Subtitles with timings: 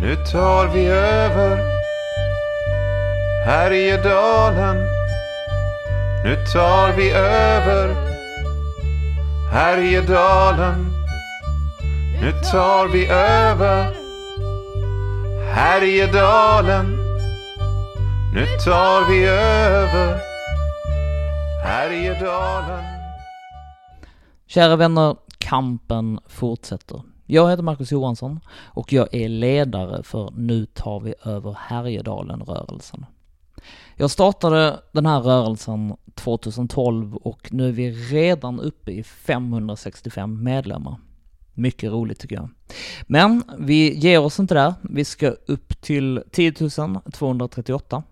[0.00, 1.58] Nu tar vi över
[3.46, 4.76] Härjedalen.
[6.24, 7.94] Nu tar vi över
[9.52, 10.92] Härjedalen.
[12.22, 13.94] Nu tar vi över
[15.54, 16.86] Härjedalen.
[18.34, 20.20] Nu tar vi över
[21.64, 22.84] Härjedalen.
[24.46, 27.15] Kära vänner, kampen fortsätter.
[27.26, 33.06] Jag heter Marcus Johansson och jag är ledare för Nu tar vi över Härjedalen-rörelsen.
[33.96, 40.96] Jag startade den här rörelsen 2012 och nu är vi redan uppe i 565 medlemmar.
[41.54, 42.48] Mycket roligt tycker jag.
[43.06, 44.74] Men vi ger oss inte där.
[44.82, 46.52] Vi ska upp till 10
[47.12, 48.02] 238.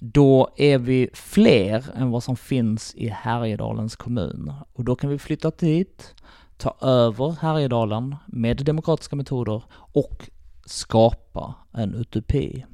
[0.00, 4.52] Då är vi fler än vad som finns i Härjedalens kommun.
[4.72, 6.14] Och då kan vi flytta dit,
[6.64, 10.30] ta över Härjedalen med demokratiska metoder och
[10.64, 12.64] skapa en utopi.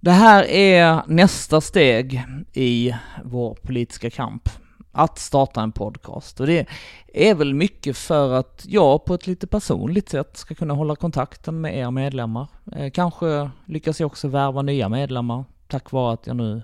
[0.00, 4.48] Det här är nästa steg i vår politiska kamp.
[4.92, 6.40] Att starta en podcast.
[6.40, 6.66] Och det
[7.14, 11.60] är väl mycket för att jag på ett lite personligt sätt ska kunna hålla kontakten
[11.60, 12.48] med er medlemmar.
[12.76, 16.62] Eh, kanske lyckas jag också värva nya medlemmar tack vare att jag nu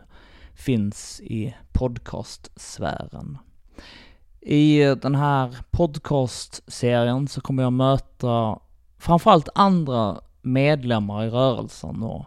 [0.55, 3.39] finns i podcastsfären.
[4.41, 8.59] I den här podcastserien så kommer jag möta
[8.99, 12.25] framförallt andra medlemmar i rörelsen och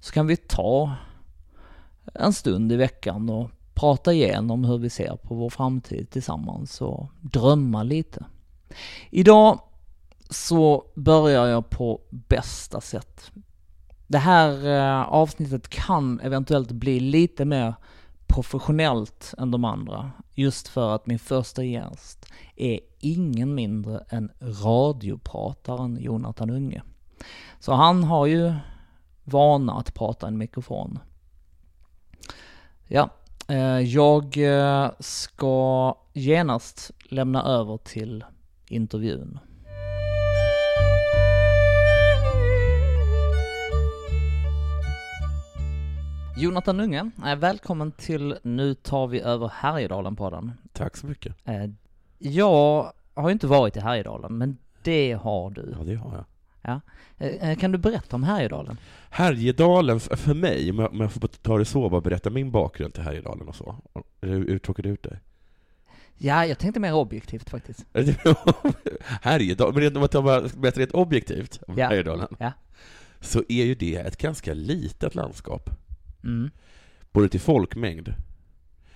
[0.00, 0.94] så kan vi ta
[2.14, 7.08] en stund i veckan och prata igenom hur vi ser på vår framtid tillsammans och
[7.20, 8.24] drömma lite.
[9.10, 9.60] Idag
[10.30, 13.30] så börjar jag på bästa sätt.
[14.06, 17.74] Det här eh, avsnittet kan eventuellt bli lite mer
[18.26, 25.98] professionellt än de andra, just för att min första gäst är ingen mindre än radioprataren
[26.00, 26.82] Jonathan Unge.
[27.60, 28.54] Så han har ju
[29.24, 30.98] vana att prata i en mikrofon.
[32.88, 33.10] Ja,
[33.48, 38.24] eh, jag eh, ska genast lämna över till
[38.68, 39.38] intervjun.
[46.42, 50.52] Jonathan Unge, eh, välkommen till Nu tar vi över Härjedalen-podden.
[50.72, 51.36] Tack så mycket.
[52.18, 55.74] Jag har ju inte varit i Härjedalen, men det har du.
[55.78, 56.24] Ja, det har jag.
[56.62, 56.80] Ja.
[57.26, 58.76] Eh, Kan du berätta om Härjedalen?
[59.10, 62.94] Härjedalen, för mig, om jag, om jag får ta det så, bara berätta min bakgrund
[62.94, 63.76] till Härjedalen och så.
[64.20, 65.20] Hur uttråkar det ut dig?
[66.18, 67.84] Ja, jag tänkte mer objektivt faktiskt.
[69.22, 71.86] Härjedalen, men om jag berättar rent objektivt om Ja.
[71.88, 72.52] Härjedalen, Ja.
[73.20, 75.70] så är ju det ett ganska litet landskap.
[76.24, 76.50] Mm.
[77.12, 78.14] Både till folkmängd.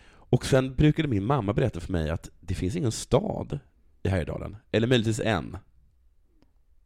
[0.09, 3.59] Och sen brukade min mamma berätta för mig att det finns ingen stad
[4.03, 4.57] i Härjedalen.
[4.73, 5.57] Eller möjligtvis en.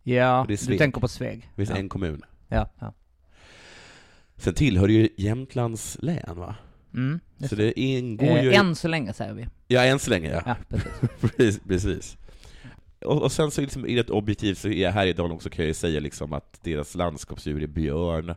[0.03, 1.41] Ja, du tänker på Sveg.
[1.41, 1.77] Det finns ja.
[1.77, 2.23] en kommun.
[2.49, 2.95] Ja, ja.
[4.37, 6.57] Sen tillhör det ju Jämtlands län, va?
[6.95, 7.21] Mm.
[7.49, 8.51] Så det ingår ju...
[8.51, 9.47] Eh, än så länge säger vi.
[9.69, 10.43] Ja, än så länge, ja.
[10.47, 10.93] Ja, precis.
[11.21, 12.17] Precis, precis.
[13.05, 15.75] Och, och sen så liksom, i ett objektivt så är Härjedalen också kan jag ju
[15.75, 18.35] säga liksom att deras landskapsdjur är björn,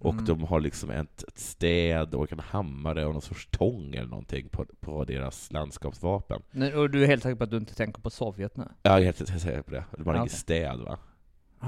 [0.00, 0.24] och Mm.
[0.24, 4.48] de har liksom ett, ett städ och en hammare och någon sorts tång eller någonting
[4.48, 6.42] på, på deras landskapsvapen.
[6.50, 8.64] Nu, och du är helt säker på att du inte tänker på Sovjet nu?
[8.82, 9.84] Ja, jag är helt säker på det.
[9.96, 10.38] De har Ja, inget okej.
[10.38, 10.98] städ, va?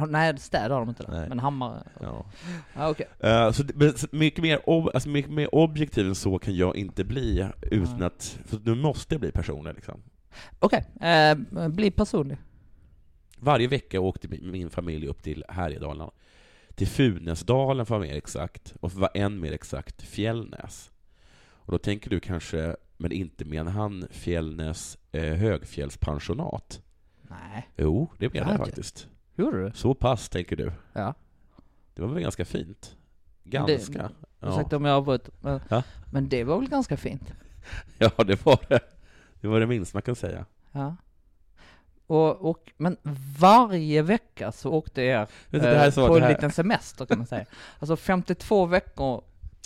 [0.08, 1.04] Nej, städer har de inte.
[1.08, 1.28] Nej.
[1.28, 1.82] Men hammare?
[2.00, 2.24] Ja.
[2.76, 3.06] Ja, okej.
[3.20, 6.76] Eh, så, men så mycket, mer ob, alltså mycket mer objektiv än så kan jag
[6.76, 8.06] inte bli, utan Nej.
[8.06, 8.38] att...
[8.46, 10.02] För nu måste jag bli personlig, liksom.
[10.58, 12.36] Okej, eh, bli personlig.
[13.38, 16.08] Varje vecka åkte min min familj upp till Härjedalen,
[16.74, 20.90] till Funäsdalen för att vara mer exakt, och för att vara än mer exakt, Fjällnäs.
[21.44, 26.82] Och då tänker du kanske, men inte menar han Fjällnäs eh, högfjällspensionat?
[27.22, 27.68] Nej.
[27.76, 29.08] Jo, det menar jag faktiskt.
[29.36, 29.72] Gjorde du?
[29.74, 30.72] Så pass, tänker du.
[30.92, 31.14] Ja.
[31.94, 32.96] Det var väl ganska fint?
[33.44, 33.92] Ganska.
[34.02, 34.08] Det-
[34.40, 34.48] ja.
[34.48, 35.30] Ursäkta om jag avbröt.
[35.42, 35.82] Men, Ja.
[36.12, 37.32] men det var väl ganska fint?
[37.98, 38.80] ja, det var det.
[39.40, 40.46] Det var det minsta man kan säga.
[40.72, 40.96] Ja.
[42.12, 42.96] Och, och, men
[43.38, 45.20] varje vecka så åkte jag
[45.50, 47.44] eh, på en liten semester kan man säga.
[47.78, 49.22] Alltså 52 veckor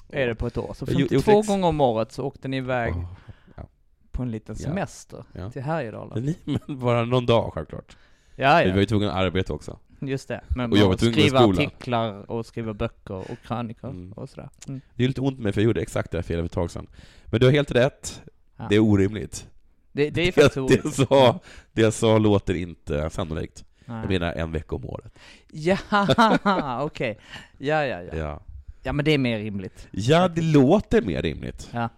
[0.09, 0.75] är det på ett år.
[0.75, 3.65] Så Jag har gjort 52 ex- gånger om året så åkte ni iväg Åh,
[4.12, 4.65] på en liten Ja.
[4.65, 5.50] semester Ja.
[5.50, 6.35] till Härjedalen.
[6.44, 7.97] Men bara någon dag, självklart.
[8.37, 9.79] Ja, Vi var ja, ju tvungna att arbeta också.
[10.00, 10.41] just det.
[10.49, 14.12] Men Och jag skriva artiklar och skriva böcker och krönikor Mm.
[14.12, 14.50] och sådär.
[14.69, 14.81] Mm.
[14.94, 16.71] Det är lite ont med för jag gjorde exakt det här felet för ett tag
[16.71, 16.87] sedan.
[17.25, 18.23] Men du har helt rätt.
[18.56, 18.67] Ja.
[18.71, 19.49] Det är orimligt.
[19.97, 20.85] Det, det är faktiskt det, roligt.
[20.85, 21.41] jag sa,
[21.73, 23.65] det jag sa låter inte sannolikt.
[23.85, 24.09] Jag Nej.
[24.09, 25.19] menar en vecka om året.
[25.53, 25.79] Ja,
[26.83, 27.19] okej.
[27.59, 28.17] Ja, ja, ja.
[28.17, 28.41] Ja.
[28.83, 29.89] Ja, men det är mer rimligt.
[29.91, 31.71] ja, det låter mer rimligt.
[31.73, 31.89] Ja.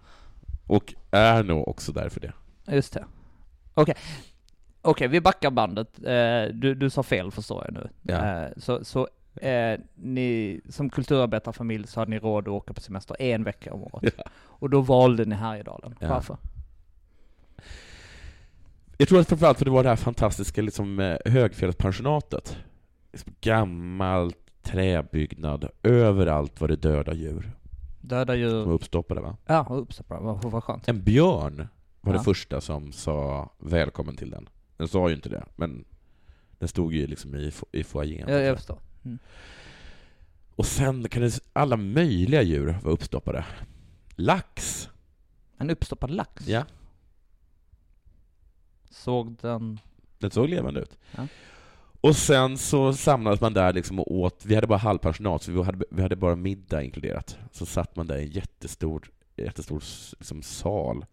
[0.67, 2.33] Och är nog också därför det.
[2.67, 3.05] Just det.
[3.75, 3.95] Okej.
[4.83, 5.99] Okej, vi backar bandet.
[5.99, 7.89] Eh, du, du sa fel förstår jag nu.
[8.03, 8.43] Ja.
[8.43, 9.09] Eh, så, så
[9.41, 13.83] eh, ni, som kulturarbetarfamilj så hade ni råd att åka på semester en vecka om
[13.83, 14.15] året.
[14.17, 14.25] Ja.
[14.37, 15.95] Och då valde ni Härjedalen.
[16.01, 16.09] Ja.
[16.09, 16.37] Varför?
[19.01, 22.57] Jag tror att framförallt för det var det här fantastiska liksom, eh, högfjällspensionatet.
[23.41, 27.53] Gammalt träbyggnad, överallt var det döda djur.
[28.01, 28.73] Döda De var djur.
[28.73, 29.37] uppstoppade va?
[29.47, 30.21] Ja, uppstoppade.
[30.25, 30.89] Vad, vad skönt.
[30.89, 31.69] En björn
[32.01, 32.19] var Ja.
[32.19, 34.49] det första som sa välkommen till den.
[34.77, 35.85] Den sa ju inte det, men
[36.59, 38.29] den stod ju liksom i, i foajén.
[38.29, 38.79] Jag, jag förstår.
[40.57, 43.45] Och sen kan det, alla möjliga djur vara uppstoppade.
[44.17, 44.89] Lax!
[45.59, 46.49] En uppstoppad lax.
[46.49, 46.65] Ja,
[48.99, 49.81] Såg den...
[50.19, 50.99] den såg levande ut.
[51.17, 51.27] Ja.
[52.01, 55.63] Och sen så samlades man där liksom och åt, vi hade bara halvpensionat, så vi
[55.63, 57.39] hade, vi hade bara middag inkluderat.
[57.53, 59.83] Så satt man där i en jättestor, jättestor
[60.19, 61.05] liksom, sal,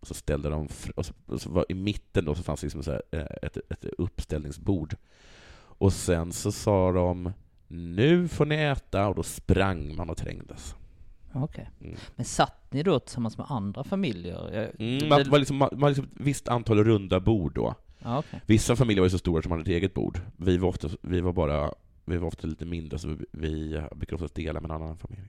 [0.00, 2.64] och så ställde de, och så, och så var, i mitten då så fanns det
[2.64, 4.96] liksom så eh, ett, ett uppställningsbord.
[5.54, 7.32] Och sen så sa de,
[7.68, 10.76] nu får ni äta, och då sprang man och trängdes.
[11.32, 11.70] Okej.
[11.80, 11.96] Mm.
[12.16, 14.72] Men satt ni då tillsammans med andra familjer?
[14.78, 17.74] Mm, man, var liksom, man man liksom ett visst antal runda bord då.
[18.04, 18.40] Okej.
[18.46, 20.20] Vissa familjer var ju så stora som hade ett eget bord.
[20.36, 21.72] Vi var ofta, vi var bara,
[22.04, 25.28] vi var ofta lite mindre, så vi, vi brukade oftast dela med en annan familj.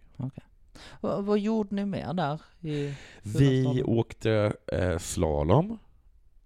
[1.02, 2.42] Vad, vad gjorde ni mer där?
[2.62, 5.78] I Vi åkte eh, slalom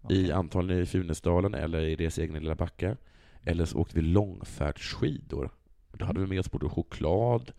[0.02, 0.18] Okej.
[0.18, 2.98] i antagligen i Funäsdalen eller i deras egna lilla backe.
[3.44, 5.50] Eller så åkte vi långfärdsskidor.
[5.92, 7.52] Då hade vi med oss både choklad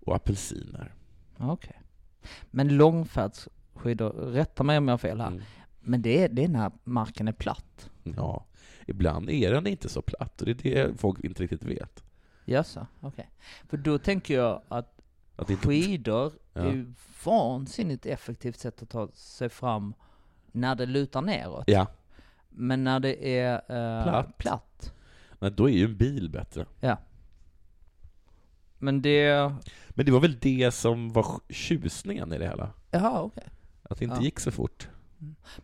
[0.00, 0.94] och apelsiner.
[1.38, 1.80] Okej.
[2.50, 5.42] Men långfärdsskidor, rätta mig om jag har fel här, Mm.
[5.80, 7.90] men det är, det är när marken är platt?
[8.02, 8.44] Ja,
[8.86, 12.04] ibland är den inte så platt och det är det folk inte riktigt vet.
[12.44, 13.30] Jaså, okej.
[13.68, 15.00] För då tänker jag att
[15.36, 16.60] Att skidor Ja.
[16.62, 16.92] är ju
[17.24, 19.94] vansinnigt effektivt sätt att ta sig fram
[20.52, 21.64] när det lutar neråt.
[21.66, 21.86] ja,
[22.48, 24.38] Men när det är eh, Platt.
[24.38, 24.92] platt.
[25.38, 26.66] men då är ju en bil bättre.
[28.78, 29.52] Men det,
[29.88, 32.70] Men det var väl det som var tjusningen i det hela?
[32.90, 33.44] jaha okej.
[33.82, 34.22] Att det inte Ja.
[34.22, 34.88] gick så fort.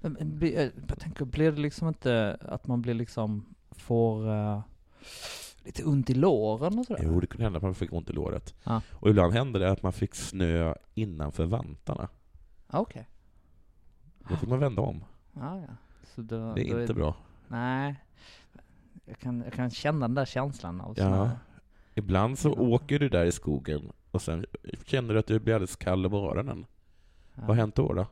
[0.00, 4.60] Men, men eh, jag tänker, blir det liksom inte att man blir liksom, får eh,
[5.64, 7.02] lite ont i låren och sådär?
[7.06, 8.54] Jo, det kunde hända att man fick ont i låret.
[8.64, 8.80] Ja.
[8.92, 12.08] Och ibland hände det att man fick snö innanför vantarna.
[12.72, 13.08] Ja, Okej.
[14.28, 15.04] Då fick man vända om.
[15.32, 15.74] Ja, ja.
[16.14, 17.14] Så då, Det är då inte bra.
[17.48, 17.94] Nej.
[19.04, 21.30] Jag kan, jag kan känna den där känslan av Ja.
[21.94, 22.62] Ibland så Ja.
[22.62, 24.46] åker du där i skogen och sen
[24.84, 26.66] känner du att du blir alldeles kall om öronen.
[27.34, 27.40] Ja.
[27.40, 27.92] Vad har hänt då?
[27.92, 28.06] då?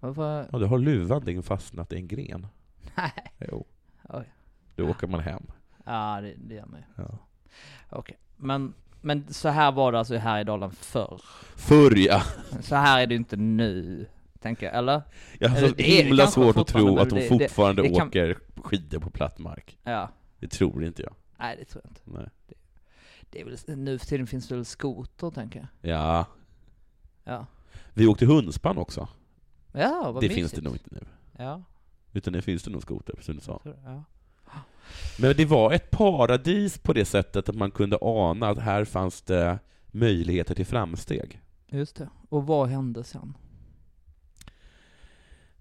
[0.00, 2.46] Ja, då har luvan din fastnat i en gren.
[2.96, 3.12] Nej.
[3.50, 3.66] Jo.
[4.08, 4.32] Oj.
[4.76, 5.46] Då åker man hem.
[5.84, 7.02] Ja, det, det gör man ju.
[7.04, 7.18] Ja.
[7.90, 8.16] Okej.
[8.36, 11.20] Men, men så här var det alltså här i Dalarn förr.
[11.56, 12.22] Förr ja!
[12.60, 14.06] Så här är det inte nu,
[14.40, 14.74] tänker jag.
[14.74, 15.02] Eller?
[15.38, 18.38] Jag har så det himla svårt att tro att de det- fortfarande det kan- åker
[18.56, 19.78] skidor på platt mark.
[19.84, 20.08] Ja.
[20.38, 21.14] Det tror inte jag.
[21.38, 22.00] Nej, det tror jag inte.
[22.04, 22.28] Nej.
[23.32, 25.90] Det är väl, nu för tiden finns det väl skoter, tänker jag.
[25.96, 26.26] Ja,
[27.24, 27.46] Ja.
[27.94, 29.08] vi åkte hundspann också.
[29.72, 30.34] Ja, vad det mysigt.
[30.34, 31.00] finns det nog inte nu.
[31.38, 31.62] Ja.
[32.12, 33.52] Utan det finns det nog skoter, precis som du sa.
[33.52, 34.04] jag tror det, Ja.
[35.18, 39.22] Men det var ett paradis på det sättet att man kunde ana att här fanns
[39.22, 41.40] det möjligheter till framsteg.
[41.68, 42.08] Just det.
[42.28, 43.36] Och vad hände sen?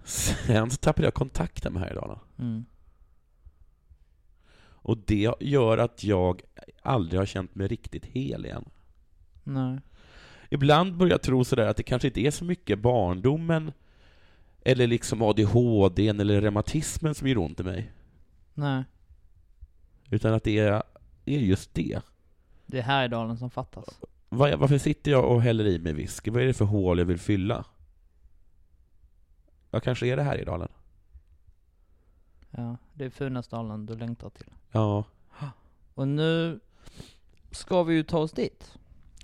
[0.03, 2.19] Sen så tappade jag kontakten med Härjedalen.
[2.39, 2.65] Mm.
[4.83, 6.41] Och det gör att jag
[6.81, 8.65] aldrig har känt mig riktigt hel igen.
[9.43, 9.79] Nej.
[10.49, 13.71] Ibland börjar jag tro sådär att det kanske inte är så mycket barndomen
[14.65, 17.91] eller liksom ADHD eller reumatismen som gör ont i mig.
[18.53, 18.83] Nej.
[20.09, 20.83] Utan att det är,
[21.25, 22.01] är just det.
[22.65, 23.99] Det är Härjedalen som fattas.
[24.29, 26.31] Vad- Varför sitter jag och häller i mig whisky?
[26.31, 27.65] Vad är det för hål jag vill fylla?
[29.71, 30.69] Jag kanske är det här i dalen.
[32.51, 34.49] Ja, det är Funäsdalen du längtar till.
[34.71, 35.03] Ja.
[35.93, 36.59] Och nu
[37.51, 38.77] ska vi ju ta oss dit.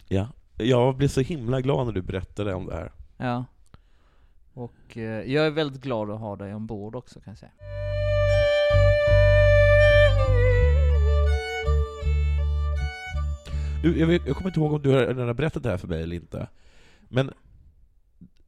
[0.08, 0.28] ja.
[0.60, 2.92] Jag blev så himla glad när du berättade om det här.
[3.18, 3.46] Ja.
[4.54, 7.52] Och eh, jag är väldigt glad att ha dig ombord också kan jag säga.
[13.84, 15.78] Du, jag, vet, jag kommer inte ihåg om du har redan har berättat det här
[15.78, 16.48] för mig eller inte.
[17.10, 17.34] Men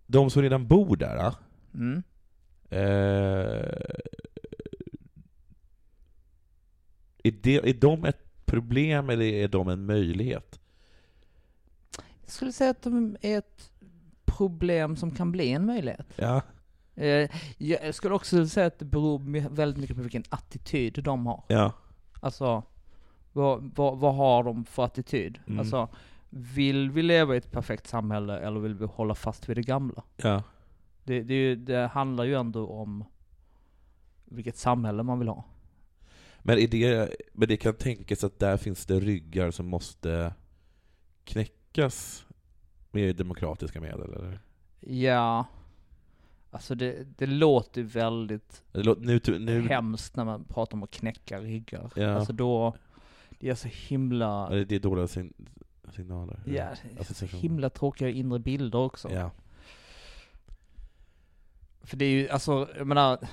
[0.07, 1.33] de som redan bor där,
[1.73, 2.03] Mm.
[2.69, 2.79] eh,
[7.23, 10.59] är, det, är de ett problem eller är de en möjlighet?
[12.21, 13.71] Jag skulle säga att de är ett
[14.25, 16.07] problem som kan bli en möjlighet.
[16.15, 16.41] Ja.
[16.95, 21.43] Eh, Jag skulle också säga att det beror väldigt mycket på vilken attityd de har.
[21.47, 21.71] Ja.
[22.21, 22.63] Alltså,
[23.33, 25.39] vad, vad, vad har de för attityd?
[25.47, 25.59] Mm.
[25.59, 25.87] Alltså,
[26.29, 30.03] vill vi leva i ett perfekt samhälle eller vill vi hålla fast vid det gamla?
[30.17, 30.43] Ja.
[31.03, 33.03] Det, det, det handlar ju ändå om
[34.25, 35.43] vilket samhälle man vill ha.
[36.41, 40.33] Men, är det, men det kan tänkas att där finns det ryggar som måste
[41.23, 42.25] knäckas
[42.91, 44.39] med demokratiska medel, eller?
[44.79, 45.45] Ja,
[46.51, 50.83] alltså det, det låter ju väldigt Det lå- Nu, nu, hemskt när man pratar om
[50.83, 51.91] att knäcka ryggar.
[51.95, 52.09] Ja.
[52.13, 52.75] Alltså då,
[53.39, 55.33] det är så himla, det är dåliga sin,
[55.95, 56.39] signaler.
[56.45, 56.67] ja,
[56.97, 59.11] det är så himla tråkiga inre bilder också.
[59.11, 59.31] Ja.
[61.81, 63.27] För det är ju, alltså, jag menar,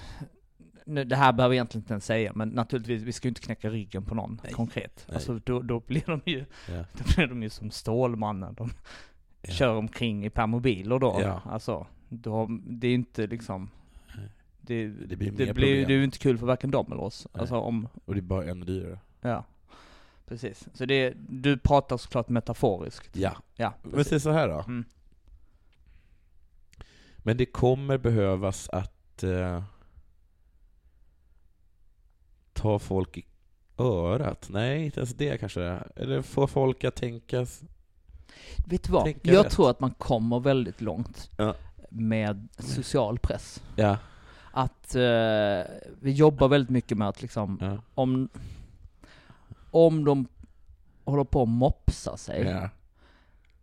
[0.86, 3.40] nu, det här behöver jag egentligen inte ens säga, men naturligtvis, vi ska ju inte
[3.40, 4.52] knäcka ryggen på någon Nej.
[4.52, 5.04] konkret.
[5.08, 5.14] Nej.
[5.14, 6.84] Alltså då, då blir de ju, Ja.
[6.92, 8.54] då blir de ju som Stålmannen.
[8.54, 8.70] De
[9.42, 9.52] Ja.
[9.52, 11.18] kör omkring i permobiler då.
[11.22, 11.42] Ja.
[11.44, 13.70] Alltså, då, det är ju inte liksom,
[14.60, 17.26] det, Det blir det, blir, det är ju inte kul för varken dem eller oss.
[17.34, 17.40] Nej.
[17.40, 18.98] Alltså om, Och det är bara ännu dyrare.
[19.20, 19.44] ja.
[20.26, 20.68] Precis.
[20.74, 23.16] Så det, du pratar såklart metaforiskt.
[23.16, 23.36] Ja.
[23.56, 24.60] Ja, Men säg så här då.
[24.60, 24.84] Mm.
[27.18, 29.62] Men det kommer behövas att eh,
[32.66, 33.24] ta folk i
[33.78, 34.46] örat.
[34.50, 35.62] Nej, inte ens det kanske.
[35.96, 37.46] Eller få folk att tänka...
[38.66, 39.04] Vet du vad?
[39.04, 39.52] tänka Jag rätt.
[39.52, 41.54] tror att man kommer väldigt långt Ja.
[41.90, 43.62] med social press.
[43.76, 43.98] Ja.
[44.52, 45.62] Att eh,
[46.00, 47.78] vi jobbar väldigt mycket med att liksom, Ja.
[47.94, 48.28] om,
[49.70, 50.28] om de
[51.04, 52.68] håller på att mopsa sig,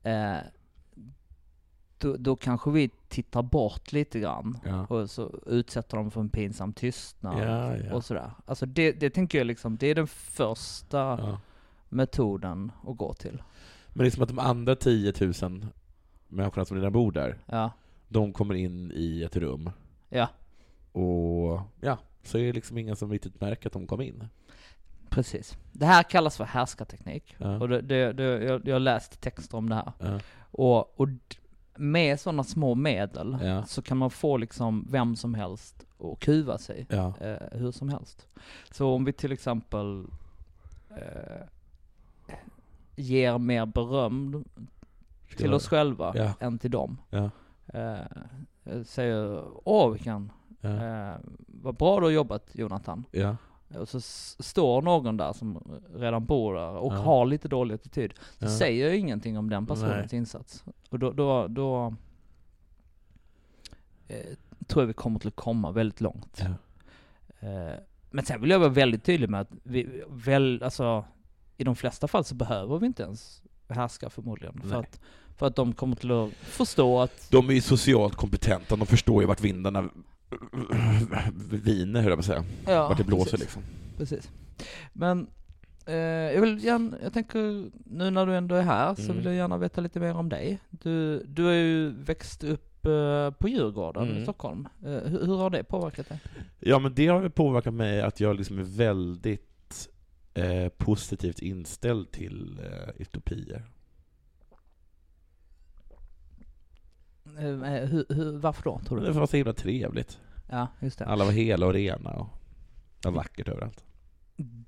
[0.04, 0.38] eh,
[1.98, 4.58] då, då kanske vi tittar bort lite grann.
[4.66, 4.86] Ja.
[4.86, 7.94] Och så utsätter dem för en pinsam tystnad Ja, ja.
[7.94, 8.32] och sådär.
[8.46, 11.38] Alltså det, det tänker jag liksom, det är den första
[11.90, 13.42] metoden att gå till.
[13.90, 15.66] Men det är som att de andra 10 000
[16.28, 17.38] människorna som redan bor där,
[18.08, 19.70] de kommer in i ett rum.
[20.10, 20.30] ja,
[20.92, 24.28] Och ja, så är det liksom ingen som riktigt märker att de kom in.
[25.10, 25.58] precis.
[25.72, 27.36] Det här kallas för härskarteknik.
[27.60, 30.22] Och det, det, det, jag, jag har läst texter om det här.
[30.52, 31.08] Och, och
[31.76, 33.64] med sådana små medel Ja.
[33.66, 37.14] så kan man få liksom vem som helst att kuva sig Ja.
[37.20, 38.28] eh, hur som helst.
[38.72, 40.06] Så om vi till exempel
[40.90, 41.46] eh,
[42.96, 44.44] ger mer beröm
[45.38, 46.34] till oss själva Ja.
[46.40, 46.98] än till dem.
[47.10, 47.30] Ja.
[47.74, 50.70] Eh, säger, åh vilken, Ja.
[50.70, 51.16] eh,
[51.48, 53.06] vad bra du har jobbat Jonathan.
[53.80, 54.02] Och så
[54.44, 56.98] står någon där som redan bor där och Ja.
[56.98, 58.14] har lite dålig attityd.
[58.40, 58.50] Så Ja.
[58.58, 60.64] säger jag ingenting om den personens insats.
[60.90, 61.94] Och då, då, då
[64.08, 64.18] eh,
[64.68, 66.42] tror jag vi kommer till att komma väldigt långt.
[66.42, 67.48] Ja.
[67.48, 67.74] Eh,
[68.12, 71.06] men sen vill jag vara väldigt tydlig med att vi, väl, alltså,
[71.58, 74.62] i de flesta fall så behöver vi inte ens härska förmodligen.
[74.62, 74.80] För Nej.
[74.80, 75.00] att,
[75.38, 79.22] för att de kommer till att förstå att, De är ju socialt kompetenta, de förstår
[79.22, 79.90] ju vart vindarna
[81.52, 82.44] viner, höll jag på att säga.
[82.68, 83.40] ja, Vart det blåser precis.
[83.40, 83.64] liksom.
[83.98, 84.32] Precis.
[84.94, 85.28] Men
[85.86, 89.16] eh, jag vill gärna, jag tänker nu när du ändå är här så Mm.
[89.18, 90.60] vill jag gärna veta lite mer om dig.
[90.70, 94.18] Du, du har ju växt upp eh, på Djurgården Mm.
[94.18, 94.68] i Stockholm.
[94.86, 96.20] Eh, hur, hur har det påverkat dig?
[96.60, 99.90] Ja, men det har påverkat mig att jag liksom är väldigt
[100.34, 103.64] eh, positivt inställd till eh, utopier.
[107.38, 109.12] Eh, eh, hur, hur, varför då, tror Det du?
[109.12, 110.20] var så himla trevligt.
[110.48, 111.06] Ja, just det.
[111.06, 112.28] Alla var hela och rena och
[113.02, 113.84] det var vackert överallt.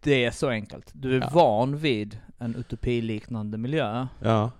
[0.02, 0.92] Det är så enkelt.
[0.94, 1.30] Du är Ja.
[1.34, 4.52] van vid en utopiliknande miljö, Ja.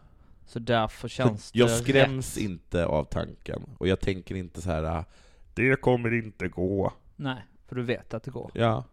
[0.46, 2.44] så därför Så känns jag det skräms rätt.
[2.44, 3.62] inte av tanken.
[3.78, 4.84] Och jag tänker inte så här.
[4.84, 5.06] "Ah,
[5.54, 6.94] det kommer inte gå.
[7.16, 8.52] Nej, för du vet att det går.
[8.54, 8.84] Ja.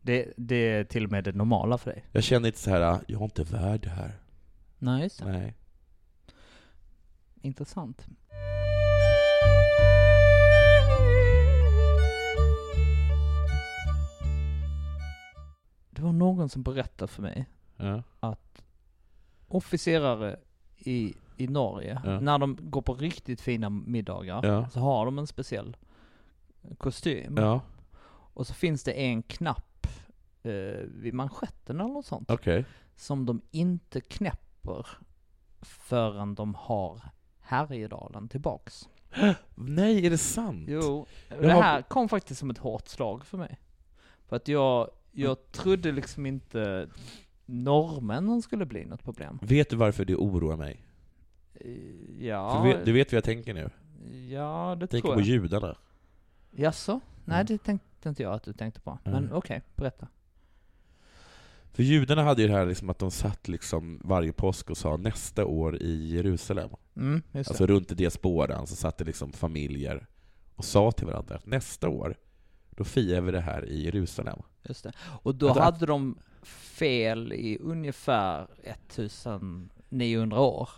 [0.00, 2.04] Det, det är till och med det normala för dig.
[2.12, 2.80] Jag känner inte så här.
[2.80, 4.12] "Ah, jag har inte värd det här.
[4.78, 5.32] Nej, just det.
[5.32, 5.54] Nej.
[7.42, 8.06] Intressant.
[15.98, 18.02] Det var någon som berättade för mig Ja.
[18.20, 18.62] att
[19.48, 20.36] officerare
[20.76, 22.20] i, i Norge, Ja.
[22.20, 24.68] när de går på riktigt fina middagar, Ja.
[24.68, 25.76] så har de en speciell
[26.78, 27.38] kostym.
[28.34, 29.86] Och så finns det en knapp
[30.42, 30.52] eh,
[30.84, 32.64] vid manschetten eller något sånt, Okej.
[32.96, 34.86] som de inte knäpper
[35.60, 37.00] förrän de har
[37.40, 38.88] Härjedalen tillbaks.
[39.54, 40.64] Nej, är det sant?
[40.68, 43.58] Jo, Jag det har- här kom faktiskt som ett hårt slag för mig.
[44.26, 46.88] För att jag, jag trodde liksom inte
[47.46, 49.38] norrmännen skulle bli något problem.
[49.42, 50.84] Vet du varför det oroar mig?
[51.54, 51.70] Eh,
[52.26, 53.70] Ja, vet, du vet vad jag tänker nu?
[54.30, 55.26] ja det Jag tänker tror på jag.
[55.26, 55.76] judarna.
[56.50, 57.00] Jaså?
[57.24, 57.46] Nej, Mm.
[57.46, 58.98] det tänkte inte jag att du tänkte på.
[59.04, 59.32] Men Nej.
[59.32, 60.08] okej, berätta.
[61.72, 64.96] För judarna hade ju det här liksom att de satt liksom varje påsk och sa
[64.96, 66.70] nästa år i Jerusalem.
[66.96, 67.72] Mm, Alltså det.
[67.72, 70.06] runt i diasporan så satt det liksom familjer
[70.54, 72.16] och sa till varandra att nästa år,
[72.78, 74.38] då firar vi det här i Jerusalem.
[74.68, 74.92] Just det.
[75.22, 76.18] Och då Alltså, hade de
[76.52, 80.68] fel i ungefär 1900 år.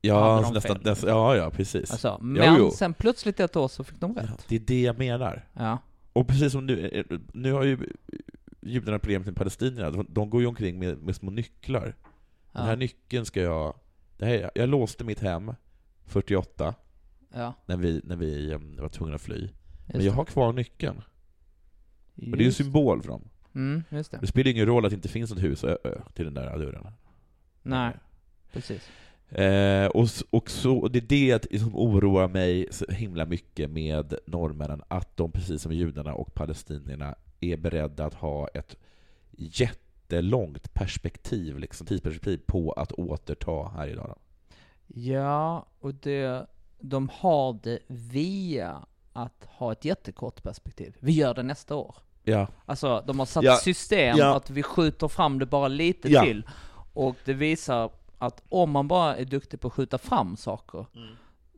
[0.00, 1.90] Ja, nästan, nästan, ja, ja, precis.
[1.90, 2.70] Alltså, men jo.
[2.70, 4.44] sen plötsligt ett år så fick de Ja, rätt.
[4.48, 5.48] det är det jag menar.
[5.52, 5.78] Ja.
[6.12, 7.78] Och precis som nu, eh, nu har ju
[8.60, 11.94] judarna har problemet med palestinierna, de, de går ju omkring med, med små nycklar.
[12.52, 12.76] Den här Ja.
[12.76, 13.74] nyckeln ska jag...
[14.18, 15.52] Det här, jag låste mitt hem
[16.06, 16.74] 48,
[17.34, 19.40] Ja, när vi, när vi eh, var tvungna att fly.
[19.40, 19.52] just
[19.86, 21.02] Men jag har kvar nyckeln.
[22.26, 22.30] Det.
[22.30, 23.22] Och det är en Just- symbol för dem.
[23.54, 24.18] Mm, just det.
[24.20, 25.64] Det spelar ingen roll att det inte finns något hus
[26.14, 26.86] till den där dörren.
[27.62, 27.92] Nej,
[28.52, 28.88] precis.
[29.30, 34.14] Eh, och, och, så, och det är det som oroar mig så himla mycket med
[34.26, 38.76] norrmännen, att de precis som judarna och palestinierna är beredda att ha ett
[39.30, 44.18] jättelångt perspektiv, liksom tidsperspektiv, på att återta Härjedalen.
[44.86, 46.46] Ja, och det,
[46.80, 50.96] de har det via att ha ett jättekort perspektiv.
[51.00, 51.96] Vi gör det nästa år.
[52.28, 54.36] Ja, Alltså, de har satt Ja, system ja.
[54.36, 56.22] att vi skjuter fram det bara lite Ja.
[56.22, 56.42] till.
[56.92, 60.86] Och det visar att om man bara är duktig på att skjuta fram saker,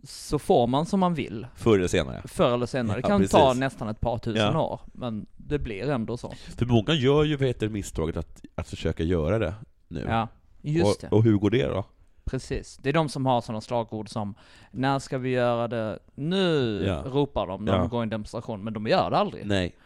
[0.04, 1.46] så får man som man vill.
[1.56, 2.22] förr eller senare.
[2.24, 2.96] Förr eller senare.
[2.96, 3.60] Det Ja, kan ta precis.
[3.60, 4.60] nästan ett par tusen Ja.
[4.62, 6.32] år, men det blir ändå så.
[6.58, 9.54] För många gör ju vad heter, det, misstaget att, att försöka göra det
[9.88, 10.04] nu.
[10.08, 10.28] Ja,
[10.62, 11.16] just och, det.
[11.16, 11.84] och hur går det då?
[12.24, 12.76] Precis.
[12.82, 14.34] Det är de som har sådana slagord som
[14.70, 15.98] När ska vi göra det?
[16.14, 16.82] Nu!
[16.86, 17.02] Ja.
[17.06, 17.78] ropar de när Ja.
[17.78, 19.46] de går i en demonstration, men de gör det aldrig.
[19.46, 19.76] Nej.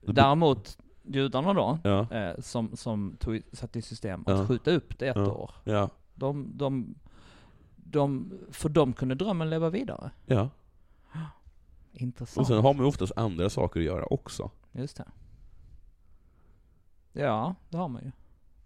[0.00, 4.46] Däremot, judarna då, Ja, eh, som, som tog, satte i system att Ja.
[4.46, 5.32] skjuta upp det ett Ja.
[5.32, 5.50] år.
[5.64, 6.94] ja, De, de,
[7.76, 10.10] de, för de kunde drömmen leva vidare.
[10.26, 10.48] ja.
[11.92, 12.38] Intressant.
[12.42, 14.50] Och sen har man ju oftast andra saker att göra också.
[14.72, 15.04] Just det.
[17.12, 18.10] Ja, det har man ju.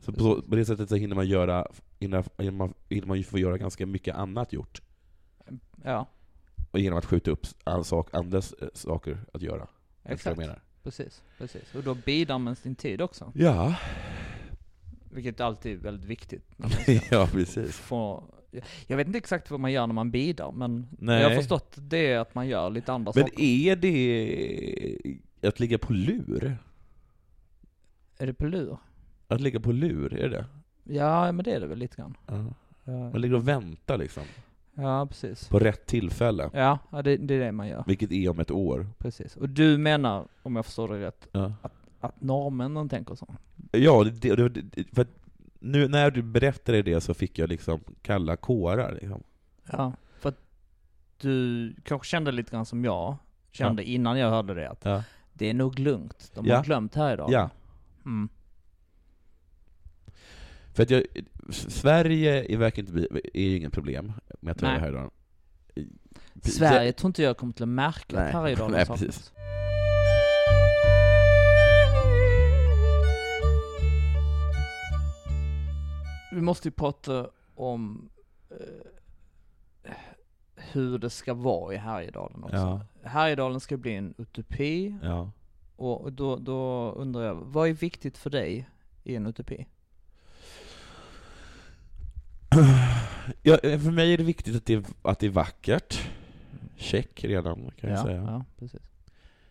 [0.00, 1.67] Så på, på det sättet så hinner man göra,
[1.99, 4.83] hinner, hinner, man, hinner man ju få göra ganska mycket annat gjort.
[5.85, 6.07] Ja,
[6.71, 9.67] Och genom att skjuta upp all sak, andra eh, saker att göra.
[10.05, 10.26] Exakt.
[10.26, 10.62] Jag menar.
[10.85, 11.75] Precis, precis.
[11.75, 13.33] Och då bidar man sin tid också.
[13.35, 13.75] Ja,
[15.11, 16.45] Vilket alltid är väldigt viktigt.
[17.11, 17.76] ja precis.
[17.76, 18.25] få,
[18.87, 21.23] jag vet inte exakt vad man gör när man bidar, men Nej.
[21.23, 23.41] jag har förstått det att man gör lite andra Men saker.
[23.43, 26.57] är det att ligga på lur?
[28.19, 28.76] Är det på lur?
[29.29, 30.45] Att ligga på lur, är det?
[30.85, 32.17] Ja, men det är det väl lite grann.
[32.26, 32.45] Ja.
[32.85, 34.23] Ja, Man ligger och väntar liksom,
[34.75, 35.49] ja precis.
[35.49, 36.50] på rätt tillfälle.
[36.52, 37.84] Ja, ja det, det är det man gör.
[37.87, 38.87] Vilket är om ett år.
[38.99, 39.37] Precis.
[39.37, 41.52] Och du menar, om jag förstår det rätt, Ja,
[42.00, 43.34] att norrmännen tänker så?
[43.73, 45.08] ja det, det, det, för att
[45.58, 48.93] nu när du berättade det så fick jag liksom kalla kårar.
[49.00, 49.23] Liksom.
[49.73, 49.93] Ja.
[50.21, 50.39] För att
[51.21, 53.17] du kanske kände lite grann som jag
[53.52, 55.02] kände innan jag hörde det, att Ja.
[55.32, 56.32] det är nog lugnt.
[56.34, 56.56] De Ja.
[56.56, 57.30] har glömt här idag.
[57.32, 57.50] ja.
[58.04, 58.28] Mm.
[60.75, 61.02] För att jag,
[61.50, 65.10] Sverige är verkar inte bli, är ju inget problem med att här idag.
[66.43, 69.32] Sverige tror inte jag kommer till att märka att Härjedalen saknas.
[76.32, 78.10] Vi måste ju prata om
[78.50, 79.93] eh,
[80.56, 82.56] hur det ska vara i Härjedalen också.
[82.56, 82.80] Ja.
[83.02, 85.30] Härjedalen ska bli en utopi, Ja.
[85.76, 88.69] och då, då undrar jag, vad är viktigt för dig
[89.04, 89.67] i en utopi?
[93.43, 96.00] Ja, för mig är det viktigt att det, är- att det är vackert.
[96.76, 98.23] Check redan, kan jag ja, säga.
[98.23, 98.80] ja, precis.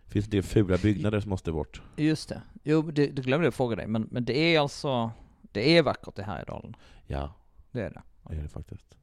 [0.05, 1.81] Det finns del fula byggnader som måste bort.
[1.97, 2.41] Just det.
[2.63, 5.11] Jo, det, det glömde jag fråga dig, men, men det är alltså,
[5.41, 6.75] det är vackert i Härjedalen.
[7.07, 7.33] Ja,
[7.71, 8.01] Det är det.
[8.29, 8.97] det är det faktiskt.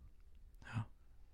[0.75, 0.83] Ja.